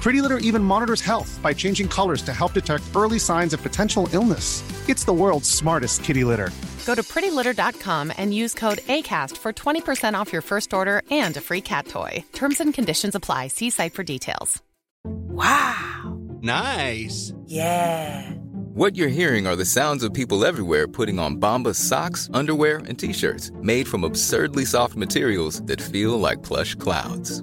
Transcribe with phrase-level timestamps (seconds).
[0.00, 4.08] Pretty Litter even monitors health by changing colors to help detect early signs of potential
[4.12, 4.62] illness.
[4.88, 6.50] It's the world's smartest kitty litter.
[6.86, 11.40] Go to prettylitter.com and use code ACAST for 20% off your first order and a
[11.40, 12.24] free cat toy.
[12.32, 13.48] Terms and conditions apply.
[13.48, 14.62] See site for details.
[15.04, 16.18] Wow.
[16.40, 17.34] Nice.
[17.44, 18.30] Yeah.
[18.72, 22.98] What you're hearing are the sounds of people everywhere putting on Bombas socks, underwear, and
[22.98, 27.42] t-shirts made from absurdly soft materials that feel like plush clouds.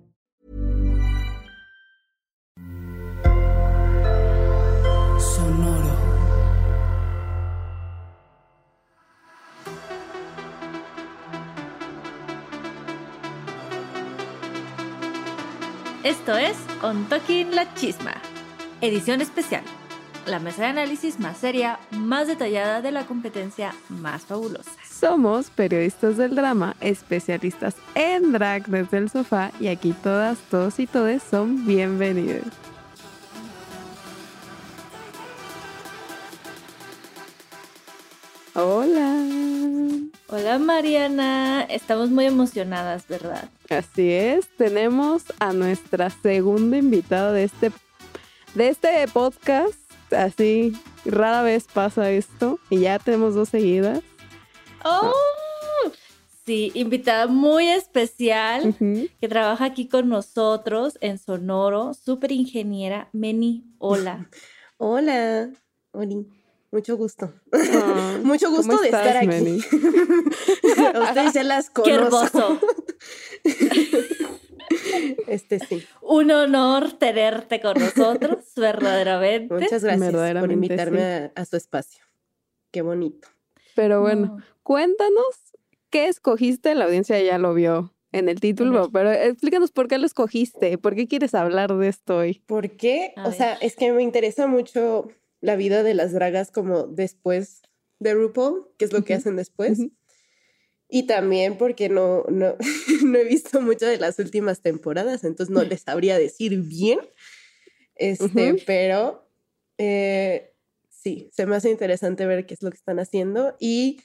[16.03, 18.15] Esto es On Talking La Chisma,
[18.81, 19.61] edición especial.
[20.25, 24.71] La mesa de análisis más seria, más detallada de la competencia más fabulosa.
[24.89, 30.87] Somos periodistas del drama, especialistas en drag desde el sofá y aquí todas, todos y
[30.87, 32.47] todes son bienvenidos.
[38.55, 39.20] Hola.
[40.33, 43.49] Hola Mariana, estamos muy emocionadas, ¿verdad?
[43.69, 47.69] Así es, tenemos a nuestra segunda invitada de este,
[48.55, 49.75] de este podcast.
[50.09, 50.71] Así,
[51.03, 53.99] rara vez pasa esto y ya tenemos dos seguidas.
[54.85, 55.11] ¡Oh!
[56.45, 63.65] Sí, invitada muy especial que trabaja aquí con nosotros en Sonoro, súper ingeniera Meni.
[63.79, 64.29] Hola.
[64.77, 65.49] Hola,
[65.91, 66.25] Oli.
[66.71, 67.33] Mucho gusto.
[67.51, 69.59] Ah, Mucho ¿cómo gusto de estás, estar aquí.
[70.95, 72.37] A ustedes ya las ¡Qué conozco.
[72.37, 72.59] hermoso!
[75.27, 75.83] Este sí.
[76.01, 79.53] Un honor tenerte con nosotros, verdaderamente.
[79.53, 81.31] Muchas gracias por invitarme sí.
[81.35, 82.03] a, a su espacio.
[82.71, 83.27] Qué bonito.
[83.75, 84.43] Pero bueno, No.
[84.63, 85.53] cuéntanos
[85.89, 86.73] qué escogiste.
[86.75, 90.77] La audiencia ya lo vio en el título, pero explícanos por qué lo escogiste.
[90.77, 92.41] ¿Por qué quieres hablar de esto hoy?
[92.45, 93.13] ¿Por qué?
[93.17, 95.09] A o sea, es que me interesa mucho
[95.41, 97.63] la vida de las dragas como después
[97.99, 99.79] de RuPaul, que es lo que hacen después.
[100.87, 102.55] Y también porque no, no,
[103.05, 106.99] no he visto mucho de las últimas temporadas, entonces no les sabría decir bien.
[107.95, 108.61] Este, Ujú.
[108.65, 109.27] pero
[109.77, 110.53] eh,
[110.89, 113.55] sí, se me hace interesante ver qué es lo que están haciendo.
[113.59, 114.01] Y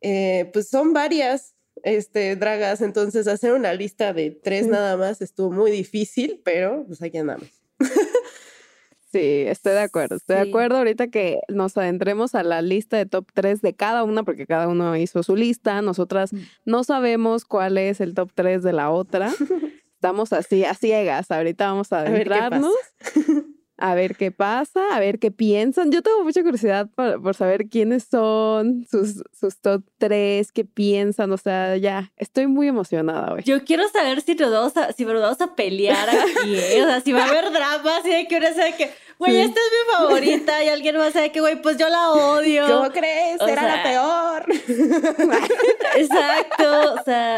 [0.00, 5.50] eh, pues son varias este, dragas, entonces hacer una lista de tres nada más estuvo
[5.50, 7.63] muy difícil, pero pues aquí andamos.
[9.14, 10.16] Sí, estoy de acuerdo.
[10.16, 14.02] Estoy de acuerdo ahorita que nos adentremos a la lista de top 3 de cada
[14.02, 15.80] una, porque cada uno hizo su lista.
[15.82, 16.38] Nosotras Mm.
[16.64, 19.28] no sabemos cuál es el top 3 de la otra.
[19.94, 21.30] Estamos así, a ciegas.
[21.30, 22.74] Ahorita vamos a adentrarnos.
[22.74, 23.04] A
[23.94, 25.92] ver qué pasa, a ver qué piensan.
[25.92, 31.30] Yo tengo mucha curiosidad por, por saber quiénes son, sus, sus top 3, qué piensan.
[31.32, 33.42] O sea, ya, estoy muy emocionada hoy.
[33.44, 36.82] Yo quiero saber si nos vamos a, si nos vamos a pelear aquí, ¿eh?
[36.82, 39.38] O sea, si va a haber drama, así de que una sabe que, güey, Sí.
[39.40, 42.66] esta es mi favorita, y alguien va a saber que, güey, pues yo la odio.
[42.66, 43.40] ¿Cómo crees?
[43.42, 44.46] O Era sea- la peor.
[45.96, 47.36] Exacto, o sea,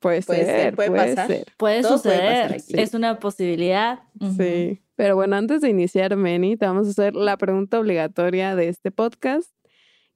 [0.00, 1.26] Puede, Puede ser, ser, puede puede pasar.
[1.28, 1.46] ser.
[1.56, 2.82] puede Todo puede pasar suceder, aquí.
[2.82, 4.00] es una posibilidad.
[4.36, 4.81] Sí.
[4.96, 8.90] Pero bueno, antes de iniciar, Meni, te vamos a hacer la pregunta obligatoria de este
[8.90, 9.50] podcast,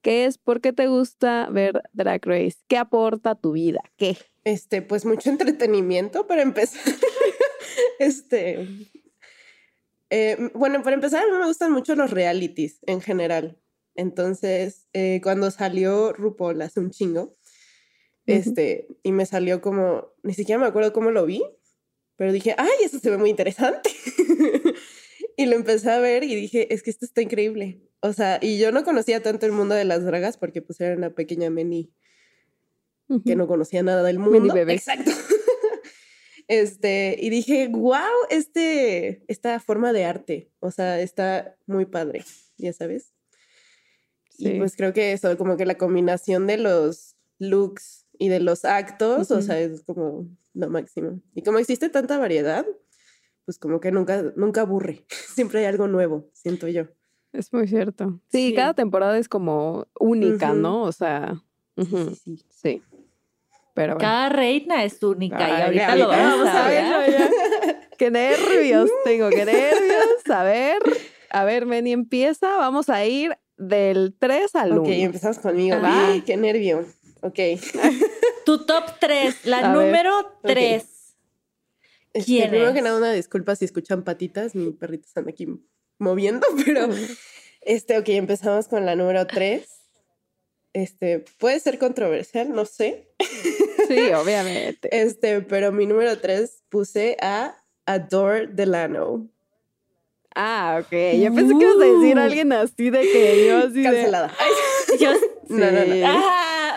[0.01, 2.57] que es ¿por qué te gusta ver Drag Race?
[2.67, 3.81] ¿Qué aporta a tu vida?
[3.97, 4.17] ¿Qué?
[4.43, 6.81] Este, pues mucho entretenimiento para empezar.
[7.99, 8.67] este.
[10.09, 13.59] eh, bueno, para empezar, a mí me gustan mucho los realities en general.
[13.95, 17.35] Entonces, eh, cuando salió RuPaul hace un chingo,
[18.27, 21.41] este, y me salió como, ni siquiera me acuerdo cómo lo vi,
[22.17, 23.89] pero dije, ay, eso se ve muy interesante.
[25.37, 27.81] y lo empecé a ver y dije, es que esto está increíble.
[28.01, 30.95] O sea, y yo no conocía tanto el mundo de las dragas porque pues era
[30.95, 31.93] una pequeña meni
[33.25, 34.53] que no conocía nada del mundo.
[34.53, 34.73] bebé.
[34.73, 35.11] Exacto.
[36.49, 37.99] Este, y dije, wow,
[38.29, 42.23] este, esta forma de arte, o sea, está muy padre,
[42.57, 43.11] ya sabes.
[44.37, 48.65] Y pues creo que eso, como que la combinación de los looks y de los
[48.65, 49.43] actos, o Ujú.
[49.43, 51.19] sea, es como lo máximo.
[51.35, 52.65] Y como existe tanta variedad,
[53.45, 55.05] pues como que nunca, nunca aburre.
[55.35, 56.83] Siempre hay algo nuevo, siento yo.
[57.33, 58.19] Es muy cierto.
[58.31, 58.55] Sí, Sí.
[58.55, 60.59] cada temporada es como única, Ujú.
[60.61, 60.81] ¿no?
[60.83, 61.41] O sea,
[61.75, 62.45] ujú, Sí, sí, sí.
[62.49, 62.83] sí.
[63.73, 63.99] Pero bueno.
[64.09, 66.83] Cada reina es única y Ay, ahorita, ahorita lo vamos, a a ver.
[66.83, 67.29] verlo ya.
[67.97, 70.29] Qué nervios tengo, qué nervios.
[70.29, 70.77] A ver,
[71.29, 72.57] a ver, Meni empieza.
[72.57, 74.81] Vamos a ir del 3 al 1.
[74.81, 75.75] Ok, empezamos conmigo.
[75.75, 76.07] Ajá.
[76.09, 76.85] Ay, qué nervio.
[77.21, 77.39] Ok.
[78.45, 79.85] Tu top 3, la A ver.
[79.87, 80.83] número 3.
[82.13, 84.55] Este, ¿Quién primero que nada, una disculpa si escuchan patitas.
[84.55, 85.47] Mi perrito están aquí
[85.99, 86.87] moviendo, pero
[87.61, 89.67] este, ok, empezamos con la número 3.
[90.73, 93.09] Este, puede ser controversial, no sé.
[93.87, 94.87] Sí, obviamente.
[94.91, 97.55] Este, pero mi número 3 puse a
[97.85, 99.27] Adore Delano.
[100.35, 100.91] Ah, ok.
[101.19, 102.25] Yo pensé que ibas a decir a Uh.
[102.25, 103.83] alguien así de que yo así de...
[103.83, 104.33] Cancelada.
[104.99, 105.11] Yo,
[105.49, 105.83] No, no, no.
[105.83, 106.01] Sí.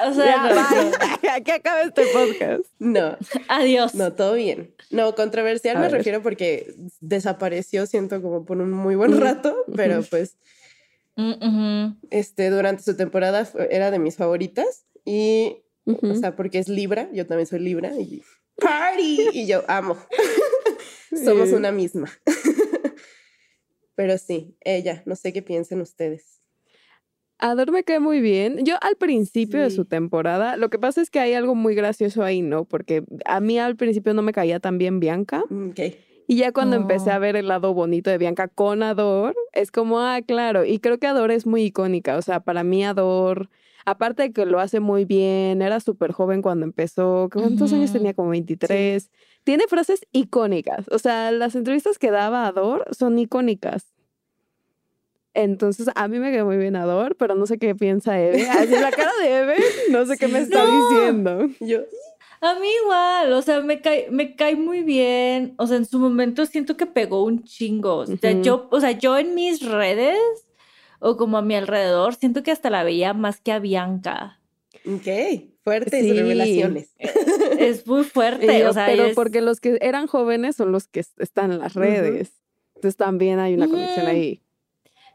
[0.09, 1.43] O sea, Ya, no.
[1.45, 2.65] Que acabe este podcast.
[2.79, 3.17] No,
[3.49, 3.95] adiós.
[3.95, 4.75] no, todo bien.
[4.91, 5.93] No, controversial A me ver.
[5.99, 10.37] refiero porque desapareció, siento como por un muy buen rato, pero pues
[11.17, 17.11] Mm, este, durante su temporada era de mis favoritas y, o sea, porque es Libra,
[17.13, 18.23] yo también soy Libra y
[18.57, 19.99] party y yo amo.
[21.25, 22.11] Somos una misma.
[23.97, 26.40] Pero sí, ella, no sé qué piensen ustedes.
[27.41, 28.65] Ador me cae muy bien.
[28.65, 32.23] Yo al principio de su temporada, lo que pasa es que hay algo muy gracioso
[32.23, 32.65] ahí, ¿no?
[32.65, 35.43] Porque a mí al principio no me caía tan bien Bianca.
[35.49, 35.81] Mm, Ok.
[36.31, 39.99] Y ya cuando empecé a ver el lado bonito de Bianca con Ador, es como,
[39.99, 40.65] ah, claro.
[40.65, 42.17] Y creo que Ador es muy icónica.
[42.17, 43.51] O sea, para mí Ador,
[43.85, 47.29] aparte de que lo hace muy bien, era súper joven cuando empezó.
[47.33, 48.15] ¿Cuántos años tenía?
[48.15, 49.11] Como 23.
[49.43, 50.87] Tiene frases icónicas.
[50.93, 53.93] O sea, las entrevistas que daba Ador son icónicas.
[55.35, 58.49] Entonces, a mí me quedó muy bien Ador, pero no sé qué piensa Eve.
[58.51, 59.57] Así la cara de Eve,
[59.91, 60.91] no sé qué me está No.
[60.91, 61.49] diciendo.
[61.61, 61.81] Yo,
[62.43, 65.55] A mí igual, o sea, me cae, me cae muy bien.
[65.59, 67.97] O sea, en su momento siento que pegó un chingo.
[67.99, 70.19] O sea, yo, o sea, yo en mis redes
[71.01, 74.41] o como a mi alrededor, siento que hasta la veía más que a Bianca.
[74.87, 76.13] ok, fuertes Sí.
[76.15, 76.95] revelaciones.
[77.59, 78.59] Es muy fuerte.
[78.59, 81.53] yo, o sea, pero es- porque los que eran jóvenes son los que es- están
[81.53, 82.33] en las redes.
[82.75, 84.43] Entonces también hay una conexión ahí.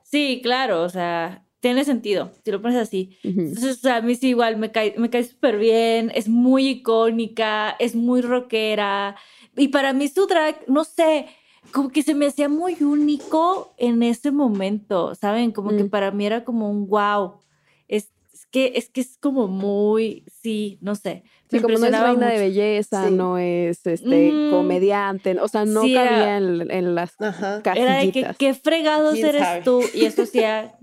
[0.08, 3.18] Sí, claro, o sea, tiene sentido, si lo pones así.
[3.24, 6.68] Entonces, o sea, a mí sí igual me cae, me cae súper bien, es muy
[6.70, 9.16] icónica, es muy rockera.
[9.58, 11.26] Y para mí su drag, no sé,
[11.74, 15.52] como que se me hacía muy único en ese momento, ¿saben?
[15.52, 15.90] Como que Mm.
[15.90, 17.40] para mí era como un wow.
[17.88, 21.24] Es, es que, es que es como muy, sí, no sé.
[21.50, 23.14] Sí, como no es reina de belleza, Sí.
[23.14, 24.50] no es este Mm.
[24.52, 27.62] comediante, o sea, no Sí, era- cabía en, en las Ajá.
[27.76, 29.62] Era de que, qué fregados ¿Quién eres sabe?
[29.62, 29.82] tú.
[29.94, 30.76] Y eso hacía,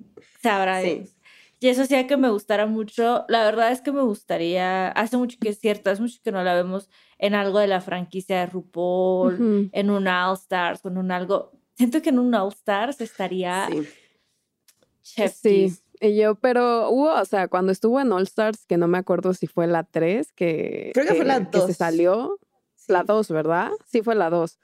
[0.43, 0.94] sabrá Sí.
[0.94, 1.09] Dios.
[1.61, 3.25] Y eso hacía que me gustara mucho.
[3.29, 6.43] La verdad es que me gustaría, hace mucho que es cierto, hace mucho que no
[6.43, 6.88] la vemos
[7.19, 11.53] en algo de la franquicia de RuPaul, en un All Stars, o en un algo.
[11.76, 13.82] Siento que en un All Stars estaría Sí.
[15.03, 15.73] chef Sí.
[16.03, 19.33] Y yo, pero hubo, o sea, cuando estuvo en All Stars, que no me acuerdo
[19.35, 22.39] si fue la 3, que, Creo que fue la que se salió,
[22.75, 22.93] Sí.
[22.93, 23.71] la 2, ¿verdad?
[23.87, 24.59] Sí, fue la 2.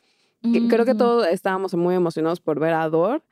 [0.52, 0.98] que creo que Ujú.
[0.98, 3.22] todos estábamos muy emocionados por ver a Ador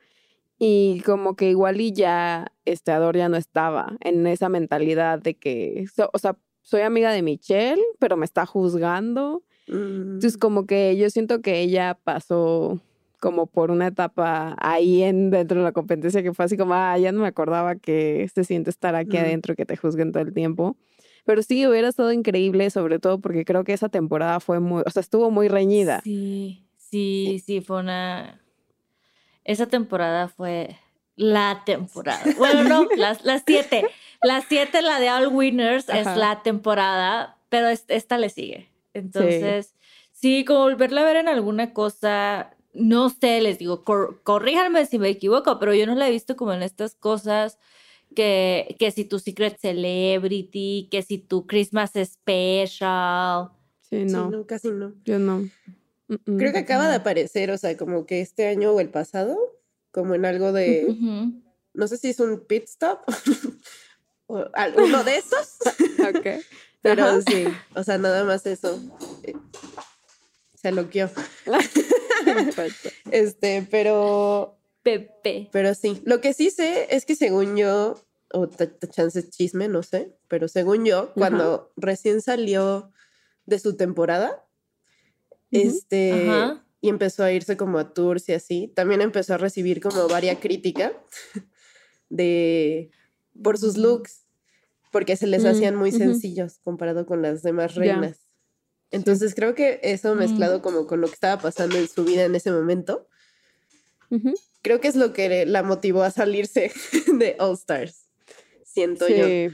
[0.59, 5.35] y como que igual y ya este Ador ya no estaba en esa mentalidad de
[5.35, 9.43] que, so- o sea, soy amiga de Michelle, pero me está juzgando.
[9.69, 12.81] Mm, Entonces como que yo siento que ella pasó
[13.19, 16.97] como por una etapa ahí en dentro de la competencia que fue así como, ah,
[16.97, 19.21] ya no me acordaba que se siente estar aquí Mm.
[19.21, 20.77] adentro y que te juzguen todo el tiempo.
[21.25, 24.89] Pero sí, hubiera estado increíble, sobre todo porque creo que esa temporada fue muy, o
[24.89, 25.99] sea, estuvo muy reñida.
[26.03, 28.41] Sí, sí, sí, fue una.
[29.43, 30.77] Esa temporada fue
[31.15, 32.21] la temporada.
[32.37, 33.85] Bueno, no, las, las siete.
[34.21, 35.99] Las siete, la de All Winners, Ajá.
[35.99, 38.69] es la temporada, pero es- esta le sigue.
[38.93, 39.75] Entonces,
[40.11, 40.43] sí.
[40.45, 45.09] como volverla a ver en alguna cosa, no sé, les digo, cor- corríjanme si me
[45.09, 47.57] equivoco, pero yo no la he visto como en estas cosas
[48.15, 53.49] que, que si tu Secret Celebrity, que si tu Christmas Special.
[53.81, 54.93] Sí, sí, no, no, casi no.
[55.05, 55.49] yo no.
[56.07, 59.37] Mm, Creo que acaba de aparecer, o sea, como que este año o el pasado,
[59.91, 60.95] como en algo de,
[61.73, 62.99] no sé si es un pit stop
[64.27, 65.57] o alguno de esos,
[65.99, 66.43] Ok.
[66.81, 67.21] pero Ajá.
[67.21, 68.79] sí, o sea, nada más eso.
[69.23, 69.33] eh,
[70.55, 71.09] Se loqueó.
[73.11, 75.49] Este, pero, Pepe.
[75.51, 76.01] pero sí.
[76.05, 78.01] Lo que sí sé es que según yo,
[78.33, 82.91] o ta- ta- chance es chisme, no sé, pero según yo, cuando recién salió
[83.45, 84.43] de su temporada,
[85.49, 86.65] Este, Ajá.
[86.81, 88.67] y empezó a irse como a tours y así.
[88.75, 90.91] También empezó a recibir como varia crítica
[92.09, 92.91] de
[93.41, 94.25] por sus looks,
[94.91, 98.26] porque se les Mm, hacían muy sencillos comparado con las demás reinas.
[98.91, 100.19] Entonces creo que eso Mm.
[100.19, 103.07] mezclado como con lo que estaba pasando en su vida en ese momento,
[104.61, 106.71] creo que es lo que la motivó a salirse
[107.19, 108.07] de All Stars.
[108.63, 109.53] Siento yo.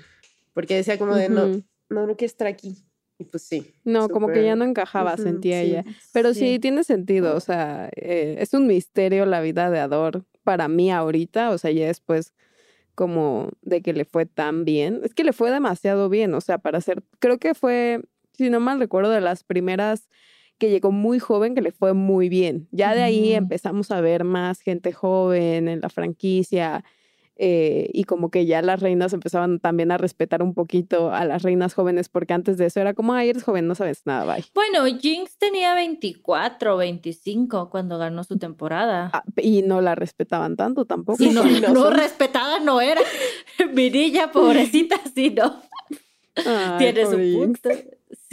[0.53, 1.47] Porque decía como de no,
[1.89, 2.75] no, no quiero estar aquí.
[3.17, 3.73] Y pues sí.
[3.83, 5.67] No, como que ya no encajaba, sentía sí.
[5.67, 5.85] ella.
[6.11, 6.39] Pero sí.
[6.53, 6.59] Sí.
[6.59, 11.51] tiene sentido, o sea, eh, es un misterio la vida de Ador para mí ahorita,
[11.51, 12.33] o sea, ya después
[12.95, 16.57] como de que le fue tan bien, es que le fue demasiado bien, o sea,
[16.59, 18.01] para ser, creo que fue,
[18.33, 20.07] si no mal recuerdo, de las primeras
[20.57, 22.67] que llegó muy joven, que le fue muy bien.
[22.71, 26.83] Ya de ahí empezamos a ver más gente joven en la franquicia.
[27.35, 31.41] eh, y como que ya las reinas empezaban también a respetar un poquito a las
[31.41, 34.45] reinas jóvenes, porque antes de eso era como, ay, eres joven, no sabes nada, bye.
[34.53, 39.09] Bueno, Jinx tenía 24, 25 cuando ganó su temporada.
[39.13, 41.17] Ah, y no la respetaban tanto tampoco.
[41.17, 43.01] Sí, no, no, respetada no era.
[43.73, 45.59] Mi niña pobrecita, sí, no.
[46.45, 46.93] Ay,
[47.35, 47.69] punto.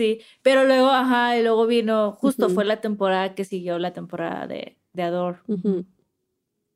[0.01, 4.47] Sí, pero luego, ajá, y luego vino, justo fue la temporada que siguió la temporada
[4.47, 5.41] de, de Ador.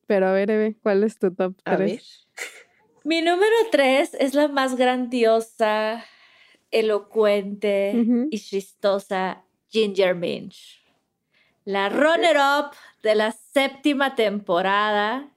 [0.07, 1.89] Pero a ver, Eve, ¿cuál es tu top A 3?
[1.89, 2.03] ver.
[3.03, 6.05] Mi número tres es la más grandiosa,
[6.71, 10.85] elocuente y chistosa Ginger Minch.
[11.65, 15.31] La runner-up de la séptima temporada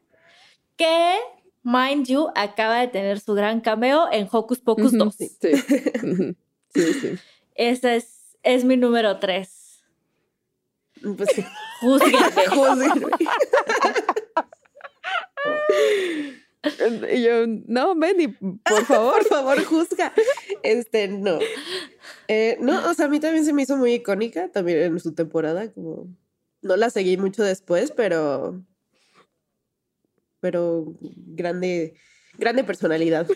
[0.76, 1.16] que,
[1.64, 5.16] mind you, acaba de tener su gran cameo en Hocus Pocus Ujú, 2.
[5.16, 5.30] Sí,
[6.74, 7.18] sí, sí.
[7.58, 9.84] Ese es, es mi número tres.
[11.02, 11.46] Pues sí.
[11.82, 12.48] Júzguenme.
[12.48, 13.08] Júzguenme.
[17.12, 18.28] Y yo, no, Benny,
[18.66, 19.14] por favor.
[19.14, 20.14] Por favor, juzga.
[20.64, 21.40] Este, no.
[22.28, 25.14] Eh, no, o sea, a mí también se me hizo muy icónica, también en su
[25.14, 26.08] temporada, como
[26.62, 28.62] no la seguí mucho después, pero
[30.40, 31.96] pero grande
[32.38, 33.28] grande personalidad.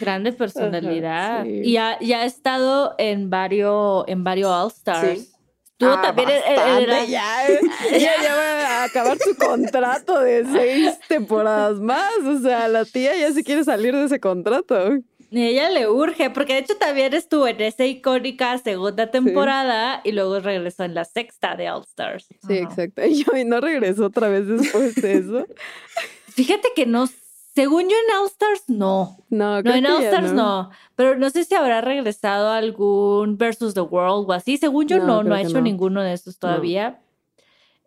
[0.00, 1.44] Grande personalidad.
[1.44, 1.60] sí.
[1.64, 5.20] Y ha, y ha estado en varios, en varios All Stars.
[5.20, 5.28] Sí.
[5.72, 7.60] Estuvo Ah, también bastante, en- ya, eh.
[7.90, 12.12] Ella ya va a acabar su contrato de seis temporadas más.
[12.24, 14.98] O sea, la tía ya se quiere salir de ese contrato.
[15.34, 20.12] Y ella le urge, porque de hecho también estuvo en esa icónica segunda temporada y
[20.12, 22.26] luego regresó en la sexta de All Stars.
[22.46, 22.84] Sí, Ajá.
[22.84, 23.02] exacto.
[23.36, 25.46] Y no regresó otra vez después de eso.
[26.28, 27.08] Fíjate que no,
[27.54, 29.18] según yo en All Stars no.
[29.28, 30.70] No, No, en All Stars no.
[30.96, 34.56] Pero no sé si habrá regresado a algún Versus the World o así.
[34.56, 35.60] Según yo No, no, ha hecho no.
[35.62, 37.00] ninguno de estos todavía.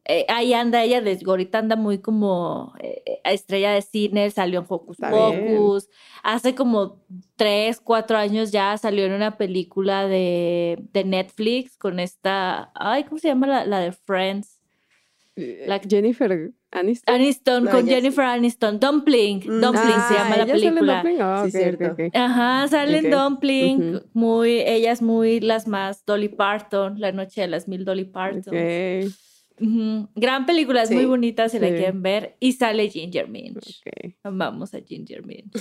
[0.07, 4.59] Eh, ahí anda ella, de, ahorita anda muy como eh, eh, estrella de cine, salió
[4.59, 5.57] en Hocus Está bien.
[5.57, 5.89] Pocus.
[6.21, 7.01] Hace como
[7.35, 13.17] tres, cuatro años ya salió en una película de, de Netflix con esta, ay, ¿cómo
[13.17, 14.59] se llama la, la de Friends?
[15.35, 17.15] La- Jennifer Aniston.
[17.15, 19.61] Aniston, con Jennifer Aniston, Dumpling, Mm.
[19.61, 20.93] Dumpling se Ah, llama la ¿ella sale película.
[20.95, 21.17] Dumpling?
[21.21, 21.85] Ah, Sí, cierto.
[21.85, 22.15] ok, ok.
[22.15, 23.19] Ajá, sale en Ok.
[23.19, 28.05] Dumpling, muy, ella es muy las más Dolly Parton, La Noche de las Mil Dolly
[28.05, 28.53] Parton.
[28.55, 29.11] Ok,
[29.61, 30.09] Ujú.
[30.15, 32.35] Gran película, es muy bonita si la quieren ver.
[32.41, 33.81] Y sale Ginger Minch.
[33.85, 34.13] ok.
[34.23, 35.53] Vamos a Ginger Minch.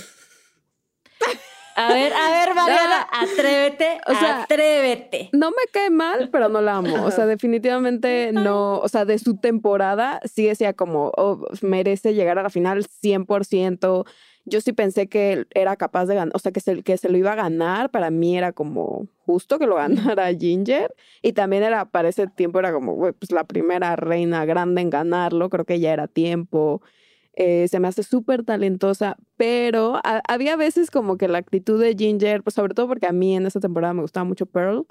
[1.75, 5.29] A ver, a ver, Mariana, atrévete, O sea, atrévete.
[5.33, 7.03] No me cae mal, pero no la amo.
[7.05, 8.79] O sea, definitivamente no.
[8.79, 14.05] O sea, de su temporada sí decía como, oh, merece llegar a la final 100%.
[14.45, 17.17] Yo sí pensé que era capaz de ganar, o sea, que se, que se lo
[17.17, 17.89] iba a ganar.
[17.89, 20.95] Para mí era como justo que lo ganara Ginger.
[21.21, 25.49] Y también era, para ese tiempo era como, pues la primera reina grande en ganarlo.
[25.49, 26.81] Creo que ya era tiempo.
[27.37, 31.93] Eh, se me hace súper talentosa, pero ha- había veces como que la actitud de
[31.97, 34.85] Ginger, pues sobre todo porque a mí en esa temporada me gustaba mucho Pearl,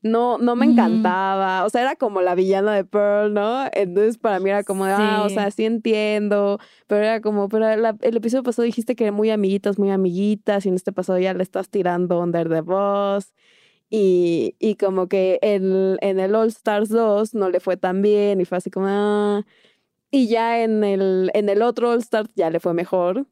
[0.00, 0.70] no, no me Mm.
[0.70, 3.64] encantaba, o sea, era como la villana de Pearl, ¿no?
[3.72, 5.34] Entonces para mí era como, de, ah, o Sí.
[5.34, 9.30] sea, sí entiendo, pero era como, pero la- el episodio pasado dijiste que eran muy
[9.30, 13.32] amiguitas, muy amiguitas, y en este pasado ya le estás tirando under the bus.
[13.90, 18.40] Y, y como que en, en el All Stars 2 no le fue tan bien
[18.40, 19.44] y fue así como, ah.
[20.10, 23.26] Y ya en el, en el otro All Stars ya le fue mejor.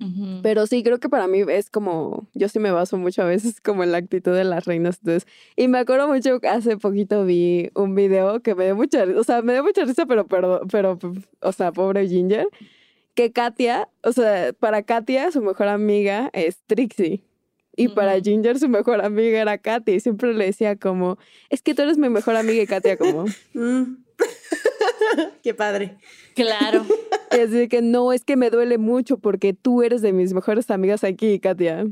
[0.00, 0.40] Ujú.
[0.42, 3.60] Pero sí, creo que para mí es como, yo sí me baso mucho a veces
[3.60, 4.98] como en la actitud de las reinas.
[5.00, 9.04] Entonces, y me acuerdo mucho que hace poquito vi un video que me dio mucha
[9.04, 10.98] risa, o sea, me dio mucha risa, pero, pero, pero,
[11.40, 12.48] o sea, pobre Ginger,
[13.14, 17.22] que Katia, o sea, para Katia su mejor amiga es Trixie.
[17.76, 18.20] Y para.
[18.20, 21.18] Ginger su mejor amiga era Katia y siempre le decía como,
[21.50, 23.96] es que tú eres mi mejor amiga y Katia como, Mm.
[25.42, 25.98] Qué padre.
[26.34, 26.84] Claro.
[27.32, 30.70] y así que no, es que me duele mucho porque tú eres de mis mejores
[30.70, 31.86] amigas aquí, Katia.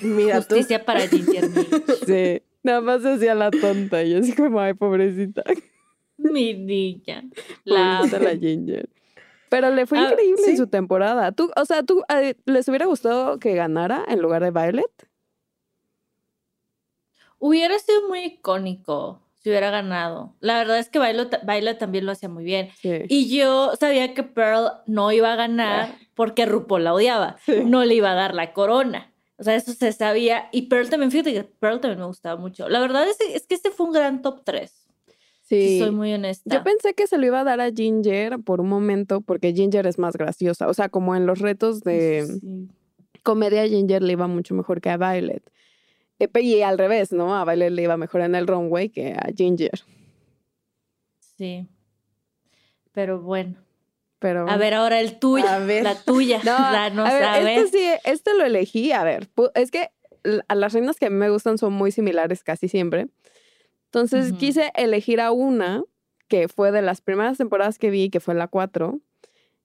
[0.00, 0.54] Mira tú.
[0.56, 1.44] Justicia para Ginger.
[2.06, 2.42] Sí.
[2.62, 5.42] Nada más hacía la tonta y así como, ay, pobrecita.
[6.16, 7.24] Mi niña.
[7.64, 8.88] La Pobrecita la Ginger.
[9.50, 11.30] Pero le fue Ah, increíble en su temporada.
[11.32, 15.08] ¿Tú, o sea, ¿tú eh, les hubiera gustado que ganara en lugar de Violet?
[17.38, 20.34] Hubiera sido muy icónico si hubiera ganado.
[20.40, 22.70] La verdad es que Bailo, Baila también lo hacía muy bien.
[22.80, 23.02] Sí.
[23.08, 27.36] Y yo sabía que Pearl no iba a ganar porque RuPaul la odiaba.
[27.66, 29.12] No le iba a dar la corona.
[29.36, 30.48] O sea, eso se sabía.
[30.50, 32.68] Y Pearl también, fíjate que Pearl también me gustaba mucho.
[32.70, 34.72] La verdad es, es que este fue un gran top 3.
[35.42, 35.78] Sí.
[35.78, 36.56] soy muy honesta.
[36.56, 39.86] Yo pensé que se lo iba a dar a Ginger por un momento porque Ginger
[39.86, 40.68] es más graciosa.
[40.68, 42.68] O sea, como en los retos de Sí.
[43.22, 45.42] comedia, Ginger le iba mucho mejor que a Violet.
[46.34, 47.36] Y al revés, ¿no?
[47.36, 49.82] A Violet le iba mejor en el runway que a Ginger.
[51.36, 51.68] Sí.
[52.92, 53.56] Pero bueno.
[54.18, 55.46] Pero A ver, ahora el tuyo.
[55.46, 55.82] A ver.
[55.84, 56.38] La tuya.
[56.44, 57.58] No, Danos, a ver, a ver.
[57.58, 58.92] este sí, este lo elegí.
[58.92, 59.90] A ver, es que
[60.48, 63.08] a las reinas que a mí me gustan son muy similares casi siempre.
[63.86, 64.38] Entonces Ujú.
[64.38, 65.84] quise elegir a una
[66.28, 68.98] que fue de las primeras temporadas que vi, que fue la 4,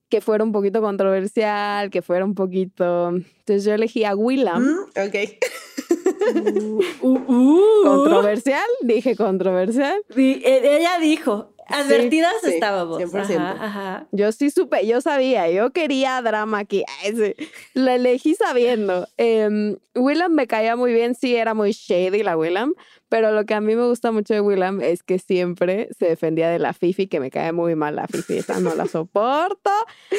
[0.08, 3.08] que fuera un poquito controversial, que fuera un poquito...
[3.08, 4.62] Entonces yo elegí a Willam.
[4.62, 5.14] Mm, ok.
[7.02, 7.84] Uh, uh.
[7.84, 10.00] Controversial, dije controversial.
[10.16, 13.00] Eh, Ella dijo, advertidas sí, estábamos.
[13.00, 13.36] 100%.
[13.36, 14.06] Ajá, ajá.
[14.12, 16.84] Yo sí supe, yo sabía, yo quería drama aquí.
[17.02, 17.48] Ay, sí.
[17.74, 19.08] Lo elegí sabiendo.
[19.16, 22.74] Em, Willam me caía muy bien, sí, era muy shady la Willam,
[23.08, 26.50] pero lo que a mí me gusta mucho de Willam es que siempre se defendía
[26.50, 28.38] de la Fifi, que me cae muy mal la Fifi.
[28.38, 29.70] Esa no la soporto.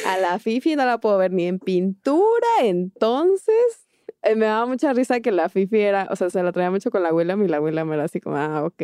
[0.08, 3.88] A la Fifi no la puedo ver ni en pintura, entonces.
[4.24, 6.92] Eh, me daba mucha risa que la Fifi era, o sea, se la traía mucho
[6.92, 8.82] con la Willam y la Willam era así como, ah, ok.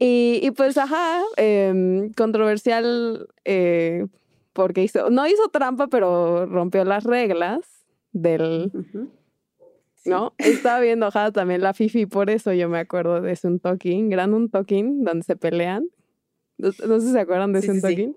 [0.00, 4.06] Y, y pues, ajá, em, controversial eh,
[4.52, 7.60] porque hizo, no hizo trampa, pero rompió las reglas
[8.12, 9.10] del, Ujú.
[10.04, 10.34] ¿no?
[10.38, 14.34] Estaba bien enojada también la Fifi, por eso yo me acuerdo de un Talking, gran
[14.34, 15.88] un Talking, donde se pelean.
[16.58, 17.82] No, no sé si se acuerdan de Sí, un sí.
[17.82, 18.16] Talking.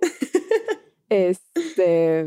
[1.09, 2.25] Este,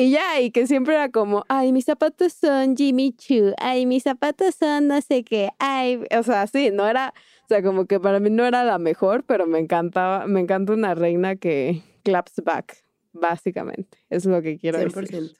[0.00, 4.04] y ya, y que siempre era como, ay, mis zapatos son Jimmy Choo, ay, mis
[4.04, 7.12] zapatos son no sé qué, ay, o sea, sí, no era,
[7.44, 10.72] o sea, como que para mí no era la mejor, pero me encantaba, me encanta
[10.72, 15.00] una reina que claps back, básicamente, es lo que quiero 100%.
[15.00, 15.36] decir.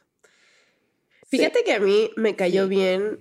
[1.29, 2.71] Fíjate que a mí me cayó Sí.
[2.71, 3.21] bien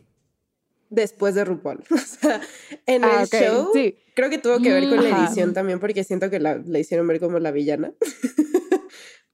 [0.90, 1.84] después de RuPaul.
[1.92, 2.42] O sea,
[2.86, 3.96] en Ah, el ok, show sí.
[4.16, 7.06] creo que tuvo que ver con la edición también porque siento que la, la hicieron
[7.08, 7.92] ver como la villana.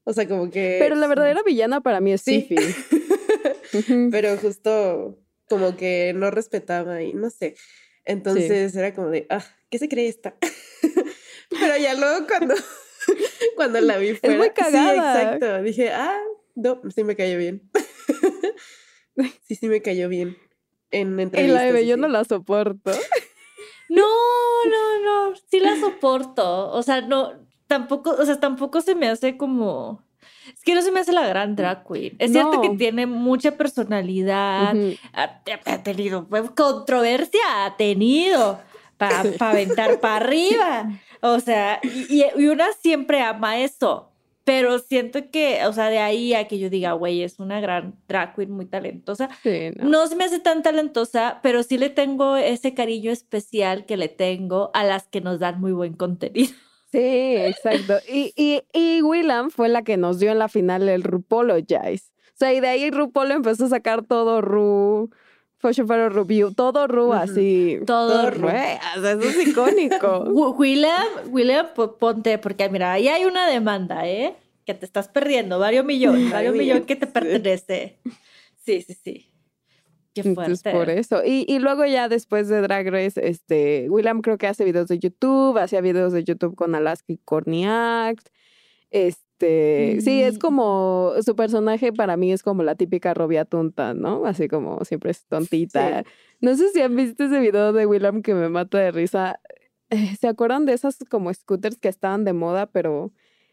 [0.04, 0.76] o sea, como que...
[0.80, 2.48] Pero la verdadera villana para mí es Sí.
[3.74, 4.08] Ujú.
[4.10, 7.56] Pero justo como que no respetaba y no sé.
[8.04, 10.36] Entonces era como de, ah, ¿qué se cree esta?
[11.50, 12.54] Pero ya luego cuando,
[13.56, 14.36] cuando la vi fuera.
[14.36, 14.92] muy cagada.
[14.92, 15.62] Sí, exacto.
[15.62, 16.20] Dije, ah,
[16.54, 17.70] no, sí me cayó bien.
[19.42, 20.36] sí, sí me cayó bien.
[20.90, 21.62] En Y entrevistas.
[21.64, 22.00] la de yo así.
[22.00, 22.92] no la soporto.
[23.88, 24.02] No,
[24.70, 25.36] no, no.
[25.50, 26.70] Sí la soporto.
[26.70, 30.02] O sea, no, tampoco, o sea, tampoco se me hace como.
[30.52, 32.16] Es que no se me hace la gran drag queen.
[32.18, 34.74] Es cierto que tiene mucha personalidad.
[35.12, 38.60] Ha, ha tenido pues, controversia, ha tenido
[38.96, 40.90] para aventar para arriba.
[41.20, 44.10] O sea, y, y- y una siempre ama eso.
[44.44, 47.94] Pero siento que, o sea, de ahí a que yo diga, güey, es una gran
[48.06, 49.30] drag queen muy talentosa.
[49.42, 49.88] Sí, no.
[49.88, 54.08] No se me hace tan talentosa, pero sí le tengo ese cariño especial que le
[54.08, 56.52] tengo a las que nos dan muy buen contenido.
[56.94, 57.94] Sí, exacto.
[58.08, 62.12] Y, y, y Willam fue la que nos dio en la final el Rupologize.
[62.28, 65.10] O sea, y de ahí RuPaul empezó a sacar todo Ru,
[65.58, 67.78] Photo Review, todo Ru así.
[67.86, 68.48] Todo Ru.
[68.48, 70.24] Eso es icónico.
[70.28, 74.34] Wi- William, William, po- ponte, porque mira, ahí hay una demanda, ¿eh?
[74.66, 77.98] Que te estás perdiendo, varios millones, varios millones que te pertenece.
[78.64, 79.30] Sí, sí, sí.
[80.14, 80.78] Qué Entonces, fuerte.
[80.78, 81.22] por eso.
[81.24, 84.98] Y, y luego ya después de Drag Race, este, William creo que hace videos de
[84.98, 88.20] YouTube, hacía videos de YouTube con Alaska y Corniac.
[88.90, 90.38] Este, sí, es Mm.
[90.38, 94.24] como, su personaje para mí es como la típica robia tonta, ¿no?
[94.26, 96.04] Así como siempre es tontita.
[96.40, 99.40] No sé si han visto ese video de William que me mata de risa.
[99.90, 103.12] Eh, ¿Se acuerdan de esas como scooters que estaban de moda, pero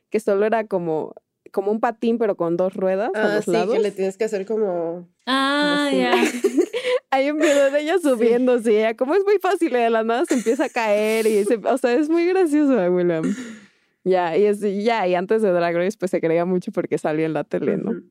[0.10, 1.16] que solo era como,
[1.52, 3.74] como un patín, pero con dos ruedas a Ah, los sí, lados?
[3.74, 5.08] que le tienes que hacer como...
[5.26, 6.14] Ah, ya.
[7.12, 8.76] Hay un video de ella subiendo, sí.
[8.76, 11.56] ella como es muy fácil, y de la nada se empieza a caer y se,
[11.56, 13.24] o sea, es muy gracioso, William.
[14.04, 17.26] Ya, y es, ya, y antes de Drag Race, pues se creía mucho porque salía
[17.26, 18.02] en la tele, ¿no?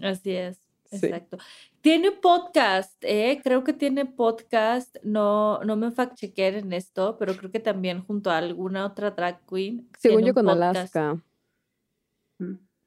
[0.00, 0.58] Así es.
[0.90, 1.06] Sí.
[1.06, 1.38] Exacto.
[1.82, 3.40] Tiene podcast, ¿eh?
[3.44, 4.96] Creo que tiene podcast.
[5.02, 9.10] No, no me fact chequeé en esto, pero creo que también junto a alguna otra
[9.12, 9.88] drag queen.
[9.98, 10.76] Según yo con podcast.
[10.96, 11.22] Alaska.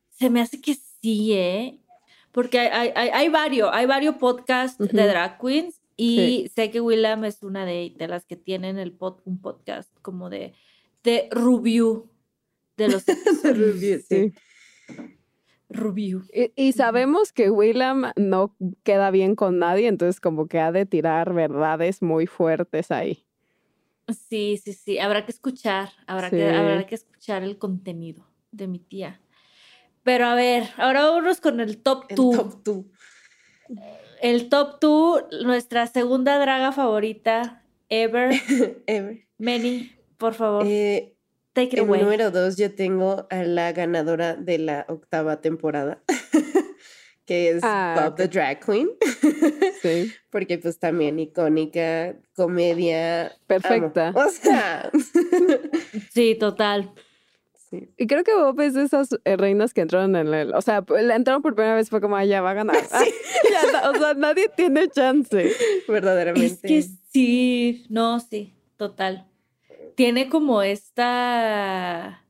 [0.09, 1.79] Se me hace que sí, ¿eh?
[2.31, 7.43] Porque hay, hay, varios, hay varios podcasts de drag queens Y sé que Willam es
[7.43, 10.53] una de, de las que tienen el pod, un podcast como de,
[11.03, 12.09] de review
[12.77, 13.05] de los
[13.43, 14.33] De review, sí.
[15.69, 16.23] review.
[16.33, 20.85] Y, y sabemos que Willam no queda bien con nadie, entonces como que ha de
[20.85, 23.25] tirar verdades muy fuertes ahí.
[24.29, 24.99] Sí, sí, sí.
[24.99, 26.35] Habrá que escuchar, habrá, Sí.
[26.37, 29.21] que, habrá que escuchar el contenido de mi tía.
[30.03, 32.35] Pero a ver, ahora vámonos con el top El 2.
[32.35, 32.85] top two.
[34.21, 38.31] El top 2, nuestra segunda draga favorita ever.
[38.87, 39.25] Ever.
[39.37, 41.15] Many, por favor, Eh,
[41.53, 42.01] take it en away.
[42.01, 46.01] número dos yo tengo a la ganadora de la octava temporada,
[47.25, 48.27] que es Ah, Bob the.
[48.29, 48.89] Drag Queen,
[49.81, 50.13] Sí.
[50.29, 53.25] porque pues también icónica, comedia.
[53.27, 53.35] amo.
[53.47, 54.13] Perfecta.
[54.15, 54.89] O sea,
[56.13, 56.93] Sí, total.
[57.79, 57.89] Sí.
[57.97, 60.53] Y creo que Bob es de esas eh, reinas que entraron en el.
[60.53, 62.75] O sea, entraron por primera vez, fue como, "Ah, ya va a ganar.
[63.51, 65.51] Ya o sea, nadie tiene chance.
[65.87, 66.45] verdaderamente.
[66.45, 66.81] Es que
[67.11, 69.27] sí, no, sí, total.
[69.95, 72.23] Tiene como esta,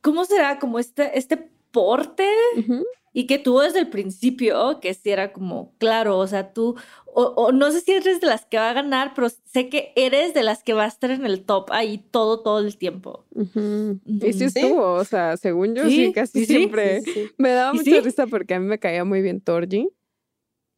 [0.00, 0.58] ¿cómo será?
[0.58, 1.36] Como este, este
[1.70, 2.26] porte
[2.56, 2.84] Ujú.
[3.18, 6.76] Y que tú desde el principio, que sí era como, claro, o sea, tú,
[7.06, 9.92] o, o no sé si eres de las que va a ganar, pero sé que
[9.96, 13.24] eres de las que va a estar en el top ahí todo, todo el tiempo.
[13.34, 13.98] Ujú.
[14.06, 17.00] Y sí estuvo, o sea, según yo, sí, Sí, casi sí, siempre.
[17.02, 17.30] Sí, sí.
[17.38, 18.00] Me daba ¿Y mucha sí?
[18.02, 19.88] risa porque a mí me caía muy bien Torji.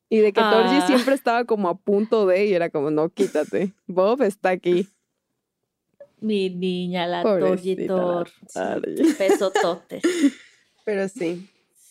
[0.08, 0.86] Y de que Torji Ah.
[0.86, 3.74] siempre estaba como a punto de y era como, no, quítate.
[3.86, 4.88] Bob está aquí.
[6.20, 8.30] Mi niña, la Torji Tor,
[9.18, 10.02] pesototes.
[10.86, 11.49] Pero sí.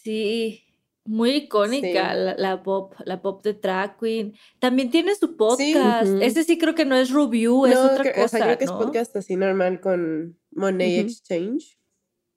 [0.09, 0.63] Sí,
[1.05, 2.19] muy icónica Sí.
[2.19, 4.33] la, la pop, la pop de Drag Queen.
[4.57, 6.09] También tiene su podcast.
[6.09, 6.21] Ujú.
[6.23, 8.71] Ese sí creo que no es review, es otra cosa, o sea, creo que es
[8.71, 10.97] podcast así normal con Money.
[10.97, 11.77] Exchange,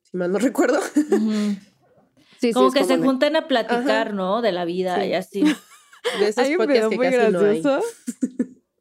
[0.03, 0.81] si mal no recuerdo.
[2.43, 4.43] Sí, sí, Como que se juntan a platicar, ¿no?
[4.43, 5.09] De la vida Sí.
[5.11, 5.43] y así.
[6.19, 7.81] De esos Hay un video muy no gracioso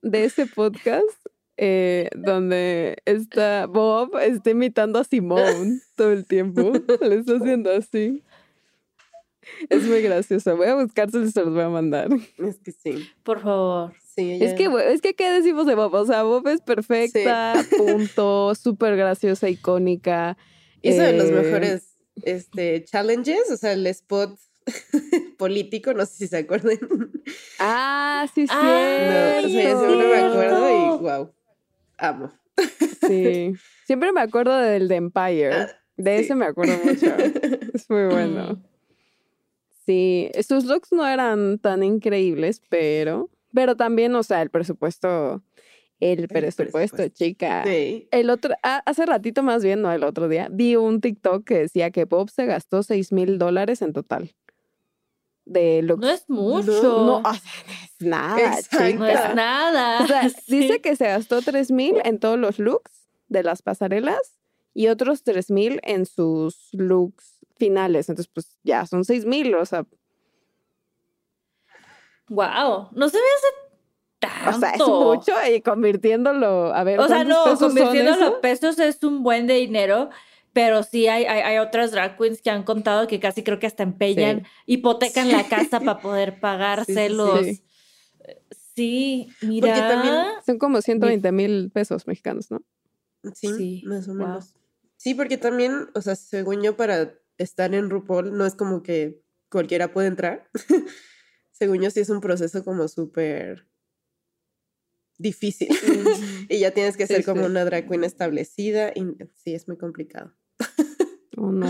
[0.02, 1.06] de ese podcast
[1.58, 6.72] eh, donde está Bob está imitando a Simone todo el tiempo.
[7.02, 8.24] Le está haciendo así.
[9.70, 10.56] Es muy gracioso.
[10.58, 12.10] Voy a buscárselo y se los voy a mandar.
[12.38, 13.10] Es que sí.
[13.24, 13.94] Por favor.
[14.16, 15.94] Sí, Es que, es que, ¿qué decimos de Bob?
[15.94, 20.38] O sea, Bob es perfecta, punto, súper graciosa, icónica.
[20.82, 24.38] hizo de los eh, mejores este, challenges, o sea, el spot
[25.38, 26.78] político, no sé si se acuerdan.
[27.60, 28.54] Ah, sí, sí.
[28.54, 31.32] Ay, No, o sea, me acuerdo y wow,
[31.98, 32.32] amo.
[33.08, 33.54] Sí.
[33.86, 35.54] Siempre me acuerdo del de Empire.
[35.54, 36.24] Ah, De sí.
[36.26, 37.06] ese me acuerdo mucho.
[37.74, 38.62] Es muy bueno.
[39.92, 45.42] Sí, sus looks no eran tan increíbles, pero, pero también, o sea, el presupuesto,
[46.00, 47.08] el presupuesto, presupuesto.
[47.10, 47.64] chica.
[47.66, 48.08] Sí.
[48.12, 51.92] El otro, hace ratito más bien, no el otro día, vi un TikTok que decía
[51.92, 54.34] que Bob se gastó 6 mil dólares en total
[55.46, 56.02] de looks.
[56.02, 56.72] No es mucho.
[56.72, 58.78] No, o sea, no es nada, Exacto.
[59.00, 59.34] No es chica.
[59.34, 60.04] nada.
[60.04, 60.60] O sea, Sí.
[60.60, 64.40] dice que se gastó 3 mil en todos los looks de las pasarelas
[64.74, 67.31] y otros 3 mil en sus looks
[67.66, 68.10] finales.
[68.10, 69.86] Entonces, pues ya son 6 mil, o sea,
[72.30, 72.90] Wow.
[72.94, 73.48] No se me hace
[74.20, 74.58] tanto.
[74.58, 78.80] o sea, es mucho y convirtiéndolo, a ver, O sea, ¿cuántos no, convirtiéndolo a pesos
[78.80, 80.10] es un buen de dinero,
[80.54, 83.68] pero sí hay, hay, hay otras drag queens que han contado que casi creo que
[83.68, 84.48] hasta empeñan, Sí.
[84.68, 87.10] hipotecan la casa para poder pagarse
[88.50, 89.88] Sí, sí, mira.
[89.88, 92.62] también- Son como 120 mil pesos mexicanos, ¿no?
[93.34, 94.18] Sí, Sí, más o wow.
[94.28, 94.56] menos.
[94.96, 99.22] Sí, porque también, o sea, según yo, para estar en RuPaul no es como que
[99.50, 100.50] cualquiera puede entrar.
[101.52, 103.68] según yo, sí es un proceso como súper
[105.18, 105.70] difícil.
[106.50, 107.48] y ya tienes que Sí, ser como sí.
[107.48, 109.04] una drag queen establecida y
[109.36, 110.34] sí, es muy complicado.
[111.38, 111.68] ¿O no?